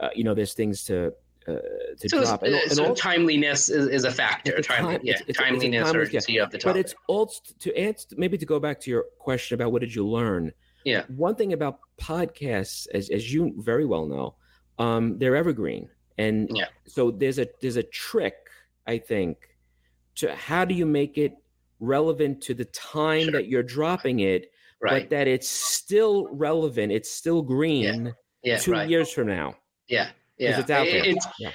uh, 0.00 0.08
you 0.14 0.24
know 0.24 0.34
there's 0.34 0.54
things 0.54 0.84
to 0.84 1.12
uh, 1.48 1.52
to 2.00 2.08
so, 2.08 2.22
drop 2.22 2.42
and, 2.44 2.54
uh, 2.54 2.68
so 2.68 2.86
all- 2.86 2.94
timeliness 2.94 3.68
is, 3.68 3.88
is 3.88 4.04
a 4.04 4.10
factor. 4.12 4.52
It's 4.56 4.68
Timely, 4.68 4.94
time- 4.94 5.00
yeah, 5.04 5.10
it's- 5.14 5.20
it's 5.28 5.30
it's 5.30 5.38
timeliness, 5.38 5.84
timeless- 5.90 6.08
urgency 6.08 6.38
of 6.38 6.50
the 6.52 6.60
but 6.64 6.76
it's 6.76 6.94
also 7.08 7.40
to 7.60 7.76
answer 7.76 8.06
maybe 8.16 8.38
to 8.38 8.46
go 8.46 8.58
back 8.60 8.80
to 8.80 8.90
your 8.90 9.04
question 9.18 9.56
about 9.56 9.72
what 9.72 9.80
did 9.80 9.94
you 9.94 10.06
learn 10.06 10.52
Yeah. 10.84 11.02
one 11.08 11.34
thing 11.34 11.52
about 11.52 11.80
podcasts 12.00 12.86
as, 12.94 13.10
as 13.10 13.32
you 13.32 13.52
very 13.58 13.84
well 13.84 14.06
know 14.06 14.36
um 14.78 15.18
they're 15.18 15.36
evergreen 15.36 15.88
and 16.18 16.48
Yeah. 16.52 16.66
so 16.86 17.10
there's 17.10 17.38
a 17.38 17.46
there's 17.60 17.76
a 17.76 17.82
trick 17.82 18.36
i 18.86 18.98
think 18.98 19.56
to 20.16 20.34
how 20.34 20.64
do 20.64 20.74
you 20.74 20.86
make 20.86 21.18
it 21.18 21.34
relevant 21.80 22.40
to 22.42 22.54
the 22.54 22.64
time 22.66 23.24
Sure. 23.24 23.32
that 23.32 23.48
you're 23.48 23.62
dropping 23.62 24.20
it 24.20 24.50
right. 24.80 25.02
but 25.02 25.10
that 25.10 25.28
it's 25.28 25.48
still 25.48 26.28
relevant 26.32 26.92
it's 26.92 27.10
still 27.10 27.42
green 27.42 28.14
yeah, 28.42 28.58
two 28.58 28.72
right. 28.72 28.88
years 28.88 29.10
from 29.12 29.28
now. 29.28 29.54
Yeah, 29.88 30.10
yeah. 30.38 30.58
It's 30.58 30.70
out 30.70 30.86
there. 30.86 31.04
It's, 31.04 31.26
Yeah. 31.38 31.52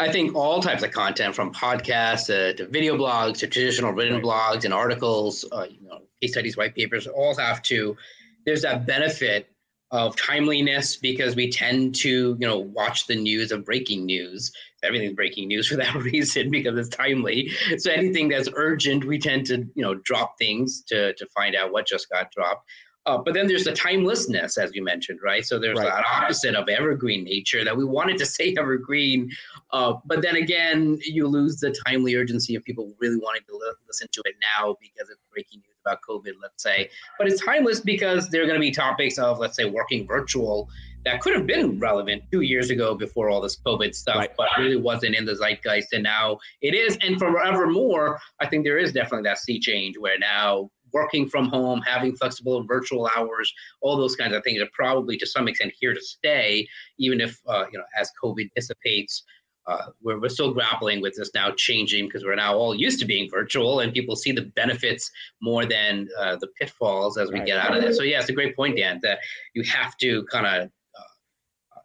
I 0.00 0.10
think 0.10 0.34
all 0.34 0.60
types 0.60 0.82
of 0.82 0.90
content, 0.90 1.34
from 1.34 1.52
podcasts 1.52 2.28
uh, 2.28 2.54
to 2.56 2.66
video 2.66 2.96
blogs 2.96 3.38
to 3.38 3.46
traditional 3.46 3.92
written 3.92 4.20
blogs 4.20 4.64
and 4.64 4.74
articles, 4.74 5.44
uh, 5.52 5.66
you 5.70 5.86
know, 5.88 6.02
case 6.20 6.32
studies, 6.32 6.56
white 6.56 6.74
papers, 6.74 7.06
all 7.06 7.34
have 7.36 7.62
to. 7.62 7.96
There's 8.44 8.62
that 8.62 8.86
benefit 8.86 9.48
of 9.94 10.16
timeliness 10.16 10.96
because 10.96 11.36
we 11.36 11.48
tend 11.48 11.94
to, 11.94 12.36
you 12.40 12.46
know, 12.46 12.58
watch 12.58 13.06
the 13.06 13.14
news 13.14 13.52
of 13.52 13.64
breaking 13.64 14.04
news. 14.04 14.50
Everything's 14.82 15.14
breaking 15.14 15.46
news 15.46 15.68
for 15.68 15.76
that 15.84 15.94
reason 15.94 16.50
because 16.50 16.76
it's 16.76 16.88
timely. 16.88 17.52
So 17.78 17.92
anything 17.92 18.28
that's 18.28 18.48
urgent, 18.56 19.04
we 19.04 19.20
tend 19.20 19.46
to, 19.46 19.58
you 19.58 19.82
know, 19.84 19.94
drop 19.94 20.34
things 20.36 20.82
to 20.88 21.14
to 21.14 21.26
find 21.28 21.54
out 21.54 21.70
what 21.70 21.86
just 21.86 22.10
got 22.10 22.32
dropped. 22.32 22.68
Uh, 23.06 23.18
but 23.18 23.34
then 23.34 23.46
there's 23.46 23.64
the 23.64 23.72
timelessness, 23.72 24.56
as 24.56 24.74
you 24.74 24.82
mentioned, 24.82 25.20
right? 25.22 25.44
So 25.44 25.58
there's 25.58 25.78
Right. 25.78 25.88
that 25.88 26.04
opposite 26.10 26.54
of 26.54 26.68
evergreen 26.68 27.22
nature 27.24 27.62
that 27.64 27.76
we 27.76 27.84
wanted 27.84 28.16
to 28.18 28.26
say 28.36 28.54
evergreen, 28.58 29.30
uh, 29.72 29.94
but 30.06 30.22
then 30.22 30.36
again, 30.36 30.98
you 31.04 31.26
lose 31.26 31.60
the 31.60 31.74
timely 31.86 32.14
urgency 32.14 32.54
of 32.54 32.64
people 32.64 32.94
really 32.98 33.16
wanting 33.16 33.42
to 33.48 33.54
li- 33.56 33.72
listen 33.86 34.08
to 34.12 34.22
it 34.24 34.34
now 34.58 34.76
because 34.80 35.10
it's 35.10 35.20
breaking 35.32 35.58
news 35.60 35.76
about 35.84 35.98
COVID, 36.08 36.32
let's 36.40 36.62
say. 36.62 36.88
But 37.18 37.28
it's 37.28 37.44
timeless 37.44 37.80
because 37.80 38.30
there 38.30 38.42
are 38.42 38.46
going 38.46 38.56
to 38.58 38.60
be 38.60 38.70
topics 38.70 39.18
of, 39.18 39.38
let's 39.38 39.56
say, 39.56 39.66
working 39.66 40.06
virtual 40.06 40.70
that 41.04 41.20
could 41.20 41.34
have 41.34 41.46
been 41.46 41.78
relevant 41.78 42.22
two 42.32 42.40
years 42.40 42.70
ago 42.70 42.94
before 42.94 43.28
all 43.28 43.42
this 43.42 43.56
COVID 43.66 43.94
stuff, 43.94 44.16
Right. 44.16 44.30
but 44.38 44.48
really 44.58 44.76
wasn't 44.76 45.14
in 45.14 45.26
the 45.26 45.34
zeitgeist. 45.34 45.92
And 45.92 46.02
now 46.02 46.38
it 46.62 46.74
is. 46.74 46.96
And 47.02 47.18
forevermore, 47.18 48.18
I 48.40 48.46
think 48.46 48.64
there 48.64 48.78
is 48.78 48.92
definitely 48.94 49.24
that 49.28 49.36
sea 49.38 49.60
change 49.60 49.98
where 49.98 50.18
now 50.18 50.70
working 50.94 51.28
from 51.28 51.48
home, 51.48 51.82
having 51.82 52.16
flexible 52.16 52.64
virtual 52.64 53.10
hours, 53.16 53.52
all 53.82 53.96
those 53.96 54.16
kinds 54.16 54.32
of 54.34 54.42
things 54.44 54.62
are 54.62 54.68
probably 54.72 55.18
to 55.18 55.26
some 55.26 55.48
extent 55.48 55.72
here 55.78 55.92
to 55.92 56.00
stay, 56.00 56.66
even 56.98 57.20
if, 57.20 57.38
uh, 57.46 57.64
you 57.70 57.78
know, 57.78 57.84
as 58.00 58.10
COVID 58.22 58.48
dissipates. 58.54 59.24
Uh, 59.66 59.86
we're, 60.02 60.20
we're 60.20 60.28
still 60.28 60.52
grappling 60.52 61.00
with 61.00 61.14
this 61.16 61.30
now 61.34 61.50
changing 61.56 62.06
because 62.06 62.22
we're 62.22 62.34
now 62.34 62.54
all 62.54 62.74
used 62.74 62.98
to 63.00 63.06
being 63.06 63.30
virtual 63.30 63.80
and 63.80 63.94
people 63.94 64.14
see 64.14 64.30
the 64.30 64.42
benefits 64.54 65.10
more 65.40 65.64
than 65.64 66.06
uh, 66.20 66.36
the 66.36 66.48
pitfalls 66.60 67.16
as 67.16 67.32
we 67.32 67.38
Right. 67.38 67.46
get 67.46 67.58
out 67.58 67.74
of 67.74 67.82
this. 67.82 67.96
So, 67.96 68.02
yeah, 68.02 68.20
it's 68.20 68.28
a 68.28 68.34
great 68.34 68.54
point, 68.54 68.76
Dan, 68.76 69.00
that 69.02 69.20
you 69.54 69.62
have 69.62 69.96
to 70.02 70.22
kind 70.26 70.46
of 70.46 70.70
uh, 70.94 71.80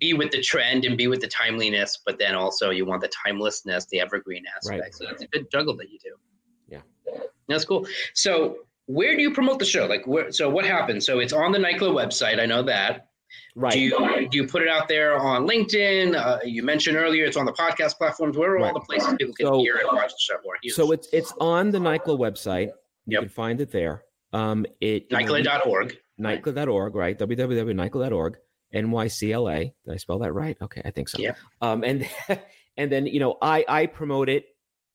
be 0.00 0.12
with 0.12 0.32
the 0.32 0.40
trend 0.42 0.84
and 0.84 0.98
be 0.98 1.06
with 1.06 1.20
the 1.20 1.28
timeliness, 1.28 2.00
but 2.04 2.18
then 2.18 2.34
also 2.34 2.70
you 2.70 2.84
want 2.84 3.00
the 3.00 3.12
timelessness, 3.24 3.86
the 3.92 4.00
evergreen 4.00 4.42
aspect. 4.56 4.80
Right. 4.82 4.94
So 4.94 5.04
that's 5.06 5.22
a 5.22 5.28
good 5.28 5.46
juggle 5.52 5.76
that 5.76 5.88
you 5.88 6.00
do. 6.02 6.16
Yeah. 6.70 6.80
That's 7.48 7.64
cool. 7.64 7.86
So 8.14 8.58
where 8.86 9.14
do 9.16 9.22
you 9.22 9.32
promote 9.32 9.58
the 9.58 9.64
show? 9.64 9.86
Like 9.86 10.06
where 10.06 10.30
so 10.32 10.48
what 10.48 10.64
happens? 10.64 11.04
So 11.04 11.18
it's 11.18 11.32
on 11.32 11.52
the 11.52 11.58
NYCLA 11.58 11.92
website. 11.92 12.40
I 12.40 12.46
know 12.46 12.62
that. 12.64 13.08
Right. 13.54 13.72
Do 13.72 13.80
you 13.80 14.28
do 14.30 14.38
you 14.38 14.46
put 14.46 14.62
it 14.62 14.68
out 14.68 14.88
there 14.88 15.16
on 15.18 15.46
LinkedIn? 15.46 16.16
Uh, 16.16 16.38
you 16.44 16.62
mentioned 16.62 16.96
earlier 16.96 17.24
it's 17.24 17.36
on 17.36 17.44
the 17.46 17.52
podcast 17.52 17.96
platforms. 17.96 18.36
Where 18.36 18.52
are 18.54 18.58
all 18.60 18.74
the 18.74 18.80
places 18.80 19.14
people 19.18 19.34
can 19.34 19.46
So- 19.46 19.58
hear 19.60 19.76
and 19.76 19.88
watch 19.92 20.10
the 20.10 20.16
show 20.18 20.34
or 20.44 20.56
so 20.68 20.90
it's 20.92 21.08
it's 21.12 21.32
on 21.40 21.70
the 21.70 21.78
NYCLA 21.78 22.18
website. 22.18 22.66
You 23.06 23.14
Yep. 23.14 23.20
can 23.22 23.28
find 23.30 23.60
it 23.60 23.70
there. 23.72 24.04
Um, 24.32 24.66
it? 24.80 25.10
NYCLA.org. 25.10 25.96
NYCLA.org, 26.20 26.94
right? 26.94 27.18
www.NYCLA.org. 27.18 28.36
NYCLA. 28.74 29.72
Did 29.84 29.92
I 29.92 29.96
spell 29.96 30.18
that 30.20 30.32
right? 30.32 30.56
Okay, 30.62 30.82
I 30.84 30.90
think 30.90 31.08
so. 31.08 31.18
Yeah. 31.18 31.34
Um, 31.60 31.82
and 31.84 32.08
and 32.76 32.90
then 32.92 33.06
you 33.06 33.20
know 33.20 33.36
I 33.42 33.64
I 33.68 33.86
promote 33.86 34.28
it 34.28 34.44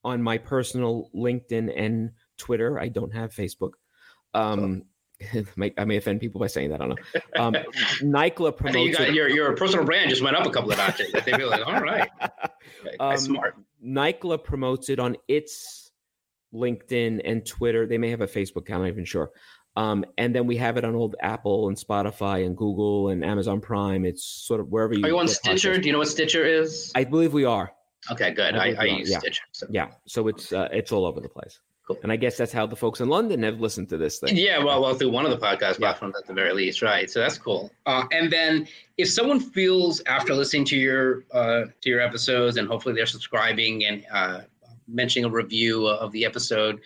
on 0.06 0.22
my 0.22 0.38
personal 0.38 1.10
LinkedIn 1.14 1.74
and 1.76 2.12
Twitter. 2.38 2.80
I 2.80 2.88
don't 2.88 3.14
have 3.14 3.32
Facebook. 3.34 3.72
Um, 4.34 4.84
might, 5.56 5.74
I 5.78 5.86
may 5.86 5.98
offend 5.98 6.20
people 6.22 6.40
by 6.40 6.48
saying 6.48 6.70
that. 6.70 6.82
I 6.82 6.88
don't 6.88 7.00
know. 7.00 7.22
Um, 7.42 7.54
promotes 8.52 8.88
you 8.88 8.94
got 8.94 9.10
it. 9.10 9.14
your 9.16 9.30
your 9.30 9.56
personal 9.56 9.84
brand 9.84 10.10
just 10.10 10.22
went 10.22 10.36
up 10.36 10.46
a 10.46 10.50
couple 10.52 10.72
of 10.72 10.78
notches. 10.78 11.12
They 11.12 11.36
be 11.36 11.44
like, 11.44 11.66
all 11.66 11.82
right, 11.82 12.10
okay, 12.22 12.98
Um, 13.00 13.18
smart. 13.18 13.56
NYCLA 13.84 14.44
promotes 14.44 14.90
it 14.90 15.00
on 15.00 15.18
its 15.28 15.92
LinkedIn 16.54 17.22
and 17.26 17.46
Twitter. 17.46 17.88
They 17.88 17.98
may 17.98 18.12
have 18.12 18.22
a 18.22 18.28
Facebook 18.28 18.62
account, 18.62 18.82
I'm 18.82 18.88
not 18.88 18.88
even 18.90 19.06
sure. 19.06 19.32
Um, 19.78 20.06
and 20.18 20.34
then 20.34 20.48
we 20.48 20.56
have 20.58 20.78
it 20.78 20.86
on 20.86 20.96
old 20.96 21.16
Apple 21.22 21.68
and 21.68 21.78
Spotify 21.78 22.46
and 22.46 22.56
Google 22.56 23.10
and 23.10 23.26
Amazon 23.26 23.60
Prime. 23.60 24.06
It's 24.06 24.24
sort 24.24 24.62
of 24.62 24.70
wherever 24.70 24.94
you. 24.94 25.04
Are 25.04 25.10
you 25.10 25.20
on 25.20 25.28
Stitcher? 25.28 25.74
podcasts. 25.74 25.82
Do 25.82 25.88
you 25.88 25.94
know 25.94 26.00
what 26.00 26.08
Stitcher 26.08 26.46
is? 26.46 26.92
I 26.96 27.04
believe 27.04 27.34
we 27.34 27.44
are. 27.46 27.72
Okay, 28.12 28.32
good. 28.32 28.56
I 28.56 28.70
I, 28.72 28.76
I 28.80 28.84
use 28.86 29.10
yeah. 29.10 29.20
Stitcher. 29.20 29.44
So. 29.52 29.68
Yeah. 29.70 29.92
So 30.06 30.28
it's 30.28 30.52
uh, 30.54 30.70
it's 30.72 30.92
all 30.92 31.06
over 31.06 31.20
the 31.20 31.30
place. 31.30 31.60
Cool. 31.88 32.00
And 32.02 32.12
I 32.12 32.16
guess 32.16 32.36
that's 32.36 32.52
how 32.52 32.66
the 32.66 32.76
folks 32.76 33.00
in 33.00 33.10
London 33.10 33.44
have 33.44 33.62
listened 33.62 33.90
to 33.90 33.98
this 33.98 34.18
thing. 34.18 34.36
Yeah, 34.36 34.58
well, 34.64 34.82
well, 34.82 34.96
through 34.96 35.12
one 35.12 35.24
of 35.24 35.30
the 35.30 35.38
podcast 35.38 35.74
Yeah. 35.74 35.92
platforms 35.92 36.16
at 36.18 36.26
the 36.26 36.34
very 36.34 36.52
least, 36.52 36.82
right? 36.82 37.08
So 37.12 37.20
that's 37.20 37.38
cool. 37.38 37.72
Uh, 37.86 38.06
and 38.12 38.32
then, 38.34 38.68
if 38.98 39.08
someone 39.08 39.40
feels 39.40 40.02
after 40.08 40.34
listening 40.34 40.66
to 40.66 40.78
your 40.78 41.26
uh, 41.32 41.66
to 41.82 41.90
your 41.90 42.02
episodes, 42.02 42.58
and 42.58 42.68
hopefully 42.68 42.96
they're 42.96 43.06
subscribing 43.06 43.86
and 43.86 44.04
uh, 44.12 44.42
mentioning 44.88 45.26
a 45.26 45.30
review 45.30 45.86
of 45.86 46.12
the 46.12 46.26
episode, 46.26 46.82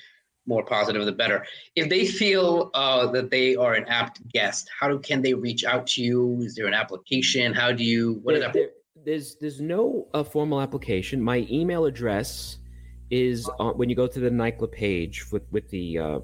more 0.45 0.65
positive 0.65 1.05
the 1.05 1.13
better. 1.13 1.45
If 1.77 1.88
they 1.88 2.05
feel 2.05 2.69
uh, 2.73 3.08
that 3.12 3.29
they 3.32 3.55
are 3.55 3.75
an 3.75 3.86
apt 3.88 4.27
guest, 4.29 4.69
how 4.77 4.89
do, 4.89 4.99
can 4.99 5.21
they 5.21 5.34
reach 5.34 5.63
out 5.63 5.88
to 5.88 6.01
you? 6.03 6.41
Is 6.41 6.55
there 6.55 6.67
an 6.67 6.73
application? 6.73 7.53
How 7.53 7.71
do 7.71 7.86
you? 7.86 8.19
What 8.23 8.36
is 8.36 8.41
that? 8.41 8.51
there- 8.51 8.71
there's 9.05 9.35
there's 9.35 9.62
no 9.62 10.07
uh, 10.13 10.23
formal 10.23 10.62
application. 10.62 11.21
My 11.21 11.47
email 11.49 11.85
address 11.85 12.57
is 13.09 13.49
on, 13.59 13.77
when 13.77 13.89
you 13.89 13.95
go 13.95 14.07
to 14.07 14.19
the 14.19 14.29
NYCLA 14.29 14.71
page 14.71 15.31
with 15.31 15.43
with 15.51 15.69
the 15.69 15.97
uh, 15.97 16.19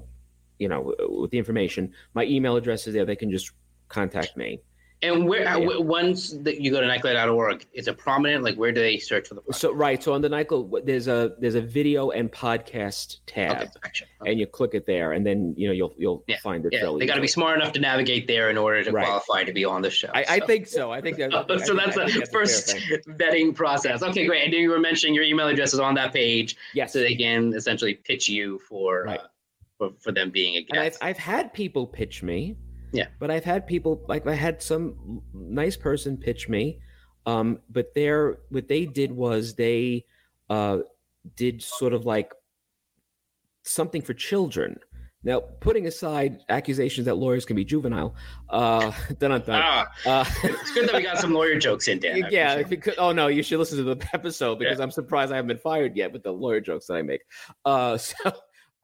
you 0.58 0.68
know 0.68 0.94
with 1.08 1.30
the 1.30 1.38
information. 1.38 1.92
My 2.14 2.24
email 2.24 2.56
address 2.56 2.86
is 2.86 2.94
there. 2.94 3.04
They 3.04 3.16
can 3.16 3.30
just 3.30 3.52
contact 3.88 4.36
me. 4.36 4.60
And 5.02 5.28
where 5.28 5.42
Yeah. 5.42 5.54
w- 5.58 5.82
once 5.82 6.30
that 6.40 6.58
you 6.62 6.70
go 6.70 6.80
to 6.80 6.86
NYCLA.org, 6.86 7.66
is 7.74 7.86
it 7.86 7.98
prominent? 7.98 8.42
Like 8.42 8.56
where 8.56 8.72
do 8.72 8.80
they 8.80 8.96
search 8.96 9.28
for 9.28 9.34
the? 9.34 9.42
So 9.52 9.70
right, 9.72 10.02
so 10.02 10.14
on 10.14 10.22
the 10.22 10.28
NYCLA, 10.30 10.86
there's 10.86 11.06
a 11.06 11.34
there's 11.38 11.54
a 11.54 11.60
video 11.60 12.10
and 12.10 12.32
podcast 12.32 13.18
tab, 13.26 13.58
Okay, 13.58 13.66
gotcha. 13.82 14.04
Okay. 14.22 14.30
and 14.30 14.40
you 14.40 14.46
click 14.46 14.70
it 14.72 14.86
there, 14.86 15.12
and 15.12 15.24
then 15.26 15.52
you 15.56 15.66
know 15.68 15.74
you'll 15.74 15.94
you'll 15.98 16.24
Yeah, 16.26 16.38
find 16.38 16.64
it. 16.64 16.72
Yeah, 16.72 16.96
they 16.98 17.04
got 17.04 17.16
to 17.16 17.20
be 17.20 17.28
smart 17.28 17.58
enough 17.60 17.74
to 17.74 17.80
navigate 17.80 18.26
there 18.26 18.48
in 18.48 18.56
order 18.56 18.82
to 18.84 18.90
Right. 18.90 19.04
qualify 19.04 19.44
to 19.44 19.52
be 19.52 19.66
on 19.66 19.82
the 19.82 19.90
show. 19.90 20.08
I, 20.14 20.24
I 20.28 20.40
think 20.40 20.66
so. 20.66 20.90
I 20.90 21.02
think 21.02 21.18
that. 21.18 21.34
I 21.34 21.42
think- 21.46 21.60
so 21.66 21.74
I 21.74 21.84
that's 21.84 21.94
think 21.96 22.12
the 22.12 22.18
that's 22.20 22.28
a 22.30 22.32
first 22.32 22.76
vetting 23.18 23.54
process. 23.54 24.02
Okay, 24.02 24.24
great. 24.26 24.44
And 24.44 24.54
you 24.54 24.70
were 24.70 24.78
mentioning 24.80 25.14
your 25.14 25.24
email 25.24 25.46
address 25.48 25.74
is 25.74 25.78
on 25.80 25.94
that 25.96 26.14
page, 26.14 26.56
Yes, 26.72 26.94
so 26.94 27.00
they 27.00 27.14
can 27.14 27.52
essentially 27.52 27.94
pitch 27.94 28.30
you 28.30 28.60
for 28.60 29.04
Right. 29.04 29.20
uh, 29.20 29.26
for, 29.76 29.90
for 30.00 30.10
them 30.10 30.30
being 30.30 30.56
a 30.56 30.60
guest. 30.62 30.70
and 30.70 30.80
I've. 30.80 30.96
I've 31.02 31.18
had 31.18 31.52
people 31.52 31.86
pitch 31.86 32.22
me. 32.22 32.56
Yeah. 32.92 33.06
But 33.18 33.30
I've 33.30 33.44
had 33.44 33.66
people 33.66 34.04
like 34.08 34.26
I 34.26 34.34
had 34.34 34.62
some 34.62 35.22
nice 35.32 35.76
person 35.76 36.16
pitch 36.16 36.48
me, 36.48 36.80
um, 37.26 37.60
but 37.70 37.94
their 37.94 38.38
what 38.50 38.68
they 38.68 38.86
did 38.86 39.12
was 39.12 39.54
they 39.54 40.04
uh, 40.48 40.78
did 41.34 41.62
sort 41.62 41.92
of 41.92 42.06
like 42.06 42.32
something 43.62 44.02
for 44.02 44.14
children. 44.14 44.78
Now, 45.24 45.40
putting 45.40 45.88
aside 45.88 46.38
accusations 46.48 47.06
that 47.06 47.16
lawyers 47.16 47.44
can 47.44 47.56
be 47.56 47.64
juvenile, 47.64 48.14
uh, 48.48 48.92
dun, 49.18 49.30
dun, 49.30 49.40
dun, 49.40 49.60
ah, 49.64 49.86
uh, 50.06 50.24
it's 50.44 50.70
good 50.70 50.88
that 50.88 50.94
we 50.94 51.02
got 51.02 51.18
some 51.18 51.32
lawyer 51.32 51.58
jokes 51.58 51.88
in, 51.88 51.98
Dan. 51.98 52.22
I 52.22 52.28
yeah, 52.28 52.62
could, 52.62 52.94
oh 52.96 53.10
no, 53.10 53.26
you 53.26 53.42
should 53.42 53.58
listen 53.58 53.78
to 53.78 53.82
the 53.82 54.08
episode 54.12 54.60
because 54.60 54.78
I'm 54.78 54.92
surprised 54.92 55.32
I 55.32 55.36
haven't 55.36 55.48
been 55.48 55.58
fired 55.58 55.96
yet 55.96 56.12
with 56.12 56.22
the 56.22 56.30
lawyer 56.30 56.60
jokes 56.60 56.86
that 56.86 56.94
I 56.94 57.02
make. 57.02 57.22
Uh, 57.64 57.98
so, 57.98 58.14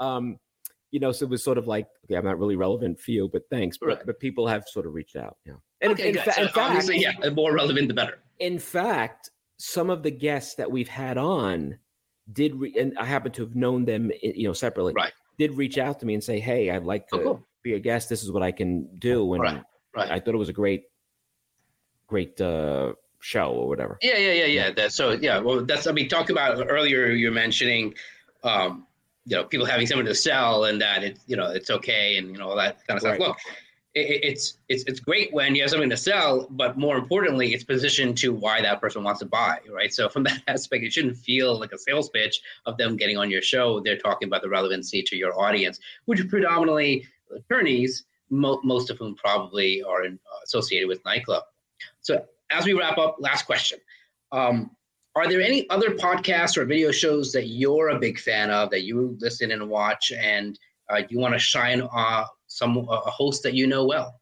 um, 0.01 0.39
you 0.93 1.01
know, 1.01 1.11
so 1.11 1.25
it 1.25 1.31
was 1.31 1.43
sort 1.43 1.59
of 1.59 1.67
like, 1.67 1.89
okay, 2.05 2.15
I'm 2.17 2.25
not 2.25 2.39
really 2.39 2.55
relevant 2.55 3.01
for 3.01 3.11
you, 3.11 3.29
but 3.33 3.43
thanks. 3.51 3.77
But, 3.79 3.87
Right. 3.89 3.99
but 4.07 4.21
people 4.21 4.47
have 4.47 4.65
sort 4.69 4.87
of 4.87 4.95
reached 4.95 5.17
out. 5.17 5.37
Yeah. 5.45 5.55
And 5.81 5.93
Okay, 5.93 6.11
in, 6.11 6.15
fa- 6.19 6.33
So 6.35 6.43
in 6.43 6.49
fact, 6.49 6.89
yeah, 6.93 7.13
the 7.21 7.31
more 7.33 7.53
relevant, 7.55 7.89
the 7.89 7.95
better. 7.95 8.19
in 8.39 8.59
fact, 8.61 9.31
some 9.57 9.91
of 9.91 10.03
the 10.05 10.11
guests 10.11 10.55
that 10.57 10.71
we've 10.71 10.89
had 10.89 11.19
on 11.19 11.79
did, 12.33 12.55
re- 12.55 12.75
and 12.79 12.97
I 12.99 13.05
happen 13.07 13.33
to 13.33 13.43
have 13.43 13.57
known 13.57 13.85
them, 13.87 14.13
you 14.23 14.45
know, 14.47 14.53
separately. 14.53 14.93
Right. 14.95 15.13
Did 15.39 15.55
reach 15.57 15.79
out 15.79 15.99
to 16.01 16.07
me 16.07 16.15
and 16.15 16.23
say, 16.23 16.39
"Hey, 16.39 16.71
I'd 16.71 16.85
like 16.85 17.09
to 17.09 17.17
Oh, 17.17 17.23
cool. 17.23 17.49
be 17.63 17.73
a 17.75 17.79
guest. 17.81 18.09
This 18.09 18.23
is 18.23 18.31
what 18.31 18.43
I 18.43 18.53
can 18.53 18.87
do." 18.99 19.33
And 19.33 19.43
Right, 19.43 19.63
right. 19.97 20.11
I 20.11 20.21
thought 20.21 20.35
it 20.35 20.39
was 20.39 20.51
a 20.51 20.53
great, 20.53 20.85
great 22.07 22.41
uh, 22.41 22.93
show 23.21 23.51
or 23.53 23.67
whatever. 23.69 23.99
Yeah, 24.03 24.19
yeah, 24.19 24.33
yeah, 24.33 24.45
yeah. 24.47 24.71
That, 24.73 24.93
so 24.93 25.13
yeah, 25.13 25.39
well, 25.39 25.65
that's 25.65 25.87
I 25.87 25.93
mean, 25.93 26.09
talk 26.09 26.29
about 26.31 26.65
earlier. 26.71 27.07
You're 27.07 27.33
mentioning, 27.33 27.95
um, 28.45 28.87
you 29.27 29.37
know, 29.37 29.45
people 29.45 29.67
having 29.67 29.87
something 29.87 30.07
to 30.07 30.15
sell 30.15 30.65
and 30.65 30.81
that 30.81 31.05
it's 31.05 31.21
you 31.27 31.37
know 31.37 31.51
it's 31.51 31.71
okay 31.71 32.17
and 32.17 32.29
you 32.33 32.39
know 32.39 32.49
all 32.51 32.57
that 32.57 32.87
kind 32.87 32.97
of 32.97 33.01
stuff. 33.03 33.13
Right. 33.13 33.21
Look, 33.21 33.37
it, 33.95 34.01
it- 34.11 34.25
it's 34.25 34.59
it's 34.69 34.85
it's 34.85 35.01
great 35.01 35.33
when 35.33 35.55
you 35.55 35.63
have 35.63 35.71
something 35.71 35.91
to 35.91 35.97
sell, 35.97 36.47
but 36.51 36.77
more 36.79 36.97
importantly, 36.97 37.55
it's 37.55 37.63
positioned 37.65 38.17
to 38.19 38.33
why 38.33 38.61
that 38.63 38.81
person 38.81 39.05
wants 39.05 39.21
to 39.21 39.27
buy, 39.27 39.59
right? 39.71 39.93
So 39.93 40.09
from 40.09 40.23
that 40.29 40.43
aspect, 40.49 40.83
it 40.85 40.93
shouldn't 40.93 41.17
feel 41.19 41.59
like 41.59 41.73
a 41.73 41.79
sales 41.79 42.09
pitch 42.09 42.41
of 42.67 42.77
them 42.79 42.97
getting 42.97 43.17
on 43.19 43.31
your 43.31 43.43
show. 43.43 43.81
They're 43.81 43.99
talking 43.99 44.29
about 44.29 44.43
the 44.43 44.49
relevancy 44.49 45.03
to 45.05 45.17
your 45.17 45.39
audience, 45.41 45.79
which 46.07 46.27
predominantly 46.29 47.07
attorneys, 47.35 48.05
mo- 48.31 48.61
most 48.65 48.91
of 48.91 48.99
whom 48.99 49.15
probably 49.15 49.83
are 49.83 50.05
in, 50.05 50.15
uh, 50.15 50.39
associated 50.45 50.89
with 50.89 51.03
NYCLA. 51.05 51.41
So 52.01 52.25
as 52.51 52.65
we 52.67 52.73
wrap 52.75 52.99
up, 52.99 53.17
last 53.21 53.47
question. 53.47 53.79
Um, 54.33 54.71
are 55.15 55.29
there 55.29 55.41
any 55.41 55.69
other 55.69 55.91
podcasts 55.91 56.57
or 56.57 56.65
video 56.65 56.91
shows 56.91 57.33
that 57.33 57.49
you're 57.49 57.91
a 57.91 57.99
big 57.99 58.19
fan 58.19 58.51
of 58.51 58.71
that 58.71 58.83
you 58.83 59.17
listen 59.21 59.51
and 59.51 59.69
watch 59.69 60.13
and 60.13 60.59
uh, 60.91 61.03
you 61.09 61.19
want 61.19 61.35
to 61.35 61.39
shine 61.39 61.83
uh, 61.95 62.25
some 62.47 62.79
a 62.89 63.11
host 63.11 63.43
that 63.43 63.55
you 63.55 63.67
know 63.67 63.85
well? 63.85 64.21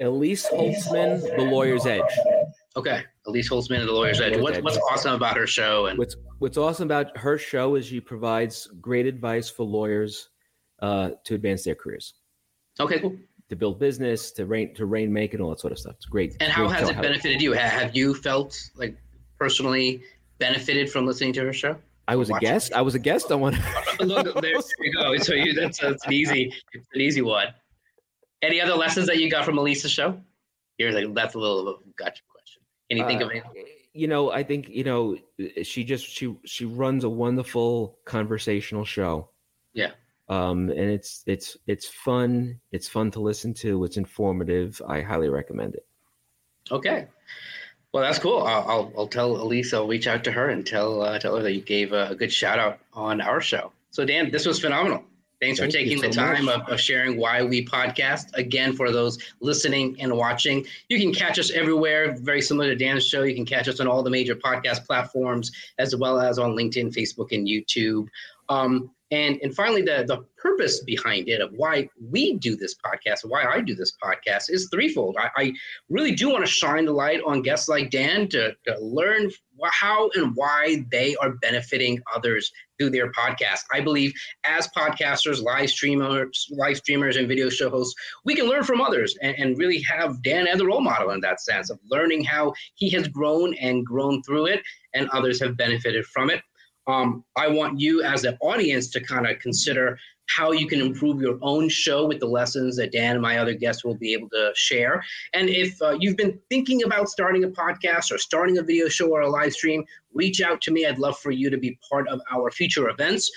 Elise 0.00 0.46
Holtzman, 0.48 1.22
The 1.36 1.42
Lawyer's 1.42 1.86
Edge. 1.86 2.02
Okay, 2.76 3.02
Elise 3.26 3.48
Holtzman 3.48 3.80
and 3.80 3.88
The 3.88 3.92
Lawyer's 3.92 4.20
Edge. 4.20 4.38
What's 4.38 4.58
what's 4.58 4.78
awesome 4.90 5.14
about 5.14 5.36
her 5.36 5.46
show? 5.46 5.86
And 5.86 5.98
what's 5.98 6.16
what's 6.38 6.58
awesome 6.58 6.86
about 6.86 7.16
her 7.16 7.38
show 7.38 7.76
is 7.76 7.86
she 7.86 8.00
provides 8.00 8.68
great 8.80 9.06
advice 9.06 9.48
for 9.48 9.64
lawyers 9.64 10.28
uh, 10.80 11.10
to 11.24 11.34
advance 11.34 11.64
their 11.64 11.74
careers. 11.74 12.14
Okay, 12.78 12.98
cool. 12.98 13.16
To 13.48 13.56
build 13.56 13.78
business, 13.78 14.32
to 14.32 14.44
rain 14.44 14.74
to 14.74 14.86
reign, 14.86 15.12
make, 15.12 15.32
and 15.32 15.42
all 15.42 15.50
that 15.50 15.60
sort 15.60 15.72
of 15.72 15.78
stuff. 15.78 15.94
It's 15.96 16.06
great. 16.06 16.36
And 16.40 16.52
how 16.52 16.66
great 16.66 16.80
has 16.80 16.88
it 16.90 17.00
benefited 17.00 17.40
you? 17.40 17.52
Have 17.52 17.96
you 17.96 18.12
felt 18.12 18.60
like 18.76 18.98
personally 19.38 20.02
benefited 20.38 20.90
from 20.90 21.06
listening 21.06 21.32
to 21.34 21.40
her 21.42 21.52
show? 21.52 21.76
I 22.08 22.16
was 22.16 22.30
a 22.30 22.34
guest. 22.34 22.72
I 22.72 22.82
was 22.82 22.94
a 22.94 22.98
guest 23.00 23.32
on 23.32 23.40
one. 23.40 23.58
Look, 24.00 24.32
there, 24.40 24.42
there 24.42 24.60
you 24.80 24.92
go. 24.92 25.16
So 25.18 25.34
you, 25.34 25.54
that's, 25.54 25.78
that's 25.80 26.06
an 26.06 26.12
easy, 26.12 26.52
it's 26.72 26.86
an 26.94 27.00
easy 27.00 27.22
one. 27.22 27.48
Any 28.42 28.60
other 28.60 28.74
lessons 28.74 29.06
that 29.08 29.18
you 29.18 29.28
got 29.30 29.44
from 29.44 29.58
Elisa's 29.58 29.90
show? 29.90 30.20
You're 30.78 30.92
like, 30.92 31.12
that's 31.14 31.34
a 31.34 31.38
little 31.38 31.68
of 31.68 31.76
a 31.80 31.80
gotcha 31.96 32.22
question. 32.28 32.62
Can 32.90 32.98
you 32.98 33.06
think 33.06 33.22
Uh, 33.22 33.26
of 33.26 33.32
it? 33.32 33.44
You 33.92 34.08
know, 34.08 34.30
I 34.30 34.42
think 34.42 34.68
you 34.68 34.84
know 34.84 35.16
she 35.62 35.82
just 35.82 36.06
she 36.06 36.36
she 36.44 36.66
runs 36.66 37.02
a 37.04 37.08
wonderful 37.08 37.98
conversational 38.04 38.84
show. 38.84 39.30
Yeah. 39.72 39.92
Um, 40.28 40.68
and 40.68 40.90
it's 40.90 41.22
it's 41.26 41.56
it's 41.66 41.88
fun. 41.88 42.60
It's 42.72 42.88
fun 42.90 43.10
to 43.12 43.20
listen 43.20 43.54
to. 43.54 43.84
It's 43.84 43.96
informative. 43.96 44.82
I 44.86 45.00
highly 45.00 45.30
recommend 45.30 45.76
it. 45.76 45.86
Okay. 46.70 47.08
Well, 47.96 48.04
that's 48.04 48.18
cool. 48.18 48.42
I'll, 48.42 48.68
I'll, 48.68 48.92
I'll 48.94 49.08
tell 49.08 49.40
Elise, 49.40 49.72
I'll 49.72 49.86
reach 49.86 50.06
out 50.06 50.22
to 50.24 50.32
her 50.32 50.50
and 50.50 50.66
tell, 50.66 51.00
uh, 51.00 51.18
tell 51.18 51.34
her 51.34 51.42
that 51.42 51.54
you 51.54 51.62
gave 51.62 51.94
a, 51.94 52.14
good 52.14 52.30
shout 52.30 52.58
out 52.58 52.78
on 52.92 53.22
our 53.22 53.40
show. 53.40 53.72
So, 53.90 54.04
Dan, 54.04 54.30
this 54.30 54.44
was 54.44 54.60
phenomenal. 54.60 55.02
Thanks 55.40 55.58
Thank 55.58 55.72
for 55.72 55.78
taking 55.78 56.02
the 56.02 56.10
time 56.10 56.46
of, 56.50 56.68
of 56.68 56.78
sharing 56.78 57.16
why 57.16 57.42
we 57.42 57.64
podcast. 57.64 58.34
Again, 58.34 58.74
for 58.74 58.92
those 58.92 59.16
listening 59.40 59.96
and 59.98 60.14
watching, 60.14 60.66
you 60.90 61.00
can 61.00 61.10
catch 61.10 61.38
us 61.38 61.50
everywhere, 61.50 62.14
very 62.18 62.42
similar 62.42 62.68
to 62.68 62.76
Dan's 62.76 63.06
show. 63.06 63.22
You 63.22 63.34
can 63.34 63.46
catch 63.46 63.66
us 63.66 63.80
on 63.80 63.88
all 63.88 64.02
the 64.02 64.10
major 64.10 64.34
podcast 64.34 64.86
platforms, 64.86 65.50
as 65.78 65.96
well 65.96 66.20
as 66.20 66.38
on 66.38 66.50
LinkedIn, 66.50 66.94
Facebook, 66.94 67.32
and 67.32 67.48
YouTube. 67.48 68.08
Um, 68.48 68.90
and 69.12 69.38
and 69.40 69.54
finally, 69.54 69.82
the 69.82 70.04
the 70.06 70.24
purpose 70.36 70.82
behind 70.82 71.28
it 71.28 71.40
of 71.40 71.52
why 71.52 71.88
we 72.10 72.34
do 72.34 72.56
this 72.56 72.74
podcast, 72.74 73.20
why 73.24 73.44
I 73.44 73.60
do 73.60 73.74
this 73.74 73.92
podcast, 74.02 74.44
is 74.48 74.68
threefold. 74.72 75.16
I, 75.18 75.30
I 75.36 75.52
really 75.88 76.12
do 76.12 76.28
want 76.30 76.44
to 76.44 76.50
shine 76.50 76.86
the 76.86 76.92
light 76.92 77.20
on 77.24 77.42
guests 77.42 77.68
like 77.68 77.90
Dan 77.90 78.28
to, 78.28 78.52
to 78.66 78.78
learn 78.80 79.30
how 79.62 80.10
and 80.14 80.34
why 80.34 80.84
they 80.90 81.14
are 81.16 81.30
benefiting 81.36 82.00
others 82.14 82.50
through 82.78 82.90
their 82.90 83.12
podcast. 83.12 83.60
I 83.72 83.80
believe 83.80 84.12
as 84.44 84.68
podcasters, 84.76 85.40
live 85.40 85.70
streamers, 85.70 86.48
live 86.50 86.76
streamers, 86.76 87.16
and 87.16 87.28
video 87.28 87.48
show 87.48 87.70
hosts, 87.70 87.94
we 88.24 88.34
can 88.34 88.48
learn 88.48 88.64
from 88.64 88.80
others 88.80 89.16
and, 89.22 89.36
and 89.38 89.58
really 89.58 89.80
have 89.82 90.20
Dan 90.22 90.48
as 90.48 90.60
a 90.60 90.66
role 90.66 90.80
model 90.80 91.10
in 91.10 91.20
that 91.20 91.40
sense 91.40 91.70
of 91.70 91.78
learning 91.90 92.24
how 92.24 92.52
he 92.74 92.90
has 92.90 93.06
grown 93.06 93.54
and 93.54 93.86
grown 93.86 94.22
through 94.24 94.46
it, 94.46 94.62
and 94.94 95.08
others 95.10 95.40
have 95.40 95.56
benefited 95.56 96.04
from 96.06 96.28
it. 96.28 96.42
Um, 96.86 97.24
I 97.36 97.48
want 97.48 97.80
you 97.80 98.02
as 98.02 98.24
an 98.24 98.36
audience 98.40 98.88
to 98.90 99.00
kind 99.00 99.26
of 99.26 99.38
consider 99.38 99.98
how 100.28 100.52
you 100.52 100.66
can 100.66 100.80
improve 100.80 101.20
your 101.20 101.38
own 101.42 101.68
show 101.68 102.06
with 102.06 102.20
the 102.20 102.26
lessons 102.26 102.76
that 102.76 102.92
Dan 102.92 103.12
and 103.12 103.22
my 103.22 103.38
other 103.38 103.54
guests 103.54 103.84
will 103.84 103.94
be 103.94 104.12
able 104.12 104.28
to 104.30 104.50
share. 104.54 105.02
And 105.34 105.48
if 105.48 105.80
uh, 105.80 105.96
you've 106.00 106.16
been 106.16 106.38
thinking 106.50 106.82
about 106.82 107.08
starting 107.08 107.44
a 107.44 107.48
podcast 107.48 108.10
or 108.10 108.18
starting 108.18 108.58
a 108.58 108.62
video 108.62 108.88
show 108.88 109.08
or 109.08 109.20
a 109.20 109.30
live 109.30 109.52
stream, 109.52 109.84
reach 110.14 110.40
out 110.40 110.60
to 110.62 110.72
me. 110.72 110.84
I'd 110.84 110.98
love 110.98 111.18
for 111.18 111.30
you 111.30 111.48
to 111.50 111.58
be 111.58 111.78
part 111.88 112.08
of 112.08 112.20
our 112.32 112.50
future 112.50 112.88
events. 112.88 113.30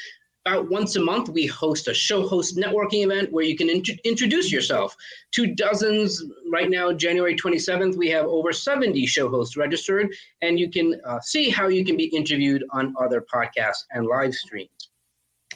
About 0.49 0.71
once 0.71 0.95
a 0.95 0.99
month, 0.99 1.29
we 1.29 1.45
host 1.45 1.87
a 1.87 1.93
show 1.93 2.27
host 2.27 2.57
networking 2.57 3.03
event 3.03 3.31
where 3.31 3.45
you 3.45 3.55
can 3.55 3.69
int- 3.69 3.99
introduce 4.03 4.51
yourself 4.51 4.95
to 5.33 5.53
dozens. 5.53 6.23
Right 6.51 6.71
now, 6.71 6.91
January 6.91 7.35
27th, 7.35 7.95
we 7.95 8.09
have 8.09 8.25
over 8.25 8.51
70 8.51 9.05
show 9.05 9.29
hosts 9.29 9.55
registered, 9.55 10.11
and 10.41 10.59
you 10.59 10.71
can 10.71 10.99
uh, 11.05 11.19
see 11.19 11.51
how 11.51 11.67
you 11.67 11.85
can 11.85 11.95
be 11.95 12.05
interviewed 12.05 12.63
on 12.71 12.95
other 12.99 13.23
podcasts 13.31 13.83
and 13.91 14.07
live 14.07 14.33
streams. 14.33 14.89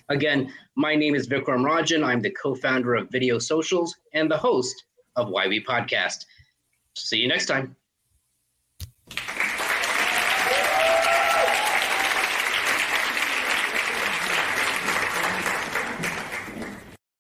Again, 0.10 0.54
my 0.76 0.94
name 0.96 1.16
is 1.16 1.28
Vikram 1.28 1.66
Rajan. 1.66 2.06
I'm 2.06 2.22
the 2.22 2.30
co 2.30 2.54
founder 2.54 2.94
of 2.94 3.10
Video 3.10 3.40
Socials 3.40 3.96
and 4.14 4.30
the 4.30 4.38
host 4.38 4.86
of 5.16 5.30
We 5.30 5.64
Podcast. 5.64 6.26
See 6.96 7.18
you 7.18 7.28
next 7.28 7.48
time. 7.48 7.76